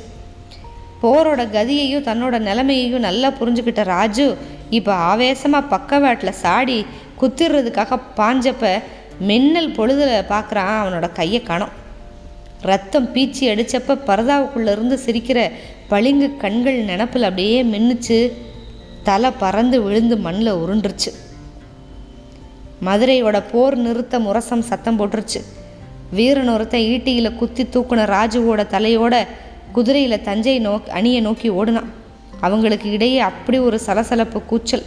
போரோட 1.01 1.41
கதியையும் 1.57 2.07
தன்னோட 2.09 2.39
நிலைமையையும் 2.39 3.05
நல்லா 3.07 3.31
புரிஞ்சுக்கிட்ட 3.39 3.83
ராஜு 3.83 4.37
இப்போ 4.69 4.93
ஆவேசமாக 4.93 5.67
பக்கவாட்டில் 5.67 6.39
சாடி 6.43 6.85
குத்திடுறதுக்காக 7.21 7.99
பாஞ்சப்ப 8.17 8.81
மின்னல் 9.19 9.71
பொழுதில் 9.71 10.27
பார்க்குறான் 10.29 10.75
அவனோட 10.81 11.11
கையை 11.11 11.41
காணும். 11.41 11.73
ரத்தம் 12.61 13.09
பீச்சி 13.13 13.43
அடித்தப்ப 13.49 13.97
பரதாவுக்குள்ளேருந்து 14.07 14.97
சிரிக்கிற 15.05 15.51
பளிங்கு 15.87 16.37
கண்கள் 16.37 16.75
நினப்பில் 16.75 17.23
அப்படியே 17.23 17.63
மின்னுச்சு. 17.63 18.31
தலை 19.03 19.31
பறந்து 19.31 19.81
விழுந்து 19.81 20.17
மண்ணில் 20.17 20.53
உருண்டுருச்சு. 20.53 21.11
மதுரையோட 22.85 23.43
போர் 23.51 23.75
நிறுத்த 23.75 24.19
முரசம் 24.19 24.61
சத்தம் 24.61 24.99
போட்டுருச்சு. 24.99 25.41
வீரன் 26.11 26.49
ஒருத்த 26.49 26.75
ஈட்டியில் 26.93 27.35
குத்தி 27.35 27.63
தூக்குன 27.63 28.01
ராஜுவோட 28.15 28.61
தலையோட 28.73 29.27
குதிரையில் 29.71 30.21
தஞ்சை 30.21 30.59
நோக்கி 30.59 30.91
அணியை 30.91 31.21
நோக்கி 31.21 31.51
ஓடுனான். 31.51 31.89
அவங்களுக்கு 32.39 32.91
இடையே 32.91 33.19
அப்படி 33.19 33.57
ஒரு 33.59 33.79
சலசலப்பு 33.79 34.41
கூச்சல். 34.41 34.83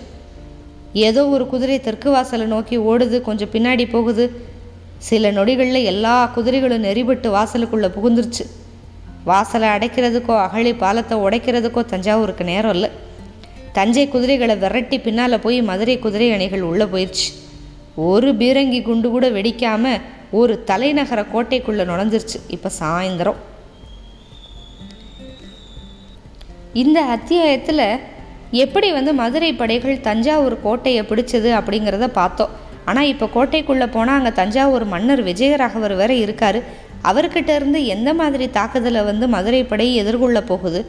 ஏதோ 0.93 1.29
ஒரு 1.29 1.47
குதிரை 1.47 1.81
தெற்கு 1.81 2.11
வாசலை 2.11 2.47
நோக்கி 2.47 2.79
ஓடுது 2.79 3.21
கொஞ்சம் 3.21 3.49
பின்னாடி 3.53 3.91
போகுது. 3.91 4.25
சில 4.99 5.31
நொடிகளில் 5.33 5.83
எல்லா 5.85 6.27
குதிரைகளும் 6.27 6.85
நெறிபட்டு 6.85 7.35
வாசலுக்குள்ளே 7.35 7.91
புகுந்துருச்சு. 7.97 8.45
வாசலை 9.25 9.69
அடைக்கிறதுக்கோ 9.69 10.35
அகழி 10.43 10.75
பாலத்தை 10.75 11.19
உடைக்கிறதுக்கோ 11.19 11.85
தஞ்சாவூருக்கு 11.85 12.45
நேரம் 12.45 12.73
இல்லை. 12.73 12.91
தஞ்சை 13.79 14.05
குதிரைகளை 14.15 14.55
விரட்டி 14.65 14.99
பின்னால் 15.07 15.43
போய் 15.45 15.59
மதுரை 15.71 15.97
குதிரை 16.05 16.29
அணிகள் 16.37 16.69
உள்ளே 16.71 16.87
போயிடுச்சு 16.93 17.29
ஒரு 18.09 18.31
பீரங்கி 18.41 18.81
குண்டு 18.87 19.09
கூட 19.15 19.27
வெடிக்காமல் 19.37 20.03
ஒரு 20.39 20.55
தலைநகர 20.71 21.21
கோட்டைக்குள்ளே 21.35 21.85
நுழைஞ்சிருச்சு. 21.91 22.39
இப்போ 22.55 22.71
சாயந்தரம். 22.81 23.39
இந்த 26.83 26.99
அத்தியாயத்தில் 27.15 27.87
எப்படி 28.65 28.89
வந்து 28.97 29.13
மதுரை 29.21 29.51
படைகள் 29.61 30.05
தஞ்சாவூர் 30.09 30.57
கோட்டையை 30.67 31.03
பிடிச்சது 31.11 31.51
அப்படிங்கிறத 31.59 32.09
பார்த்தோம். 32.21 32.53
ஆனால் 32.91 33.11
இப்போ 33.13 33.27
கோட்டைக்குள்ளே 33.37 33.87
போனால் 33.97 34.19
அங்கே 34.19 34.33
தஞ்சாவூர் 34.41 34.85
மன்னர் 34.95 35.23
விஜயராகவர் 35.31 35.95
வேற 36.01 36.13
இருக்கார். 36.25 36.59
அவர்கிட்ட 37.11 37.51
இருந்து 37.59 37.81
எந்த 37.95 38.11
மாதிரி 38.21 38.47
தாக்குதலை 38.59 39.03
வந்து 39.11 39.27
மதுரை 39.35 39.63
படை 39.73 39.89
எதிர்கொள்ள 40.03 40.41
போகுது? 40.51 40.81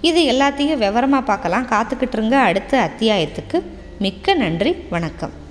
இது 0.00 0.22
எல்லாத்தையும் 0.32 0.78
விவரமாக 0.78 1.24
பார்க்கலாம். 1.24 1.66
காத்துக்கிட்டுருங்க 1.66 2.32
அடுத்த 2.32 2.90
அத்தியாயத்துக்கு 2.90 3.62
மிக்க 3.98 4.34
நன்றி. 4.34 4.76
வணக்கம். 4.90 5.45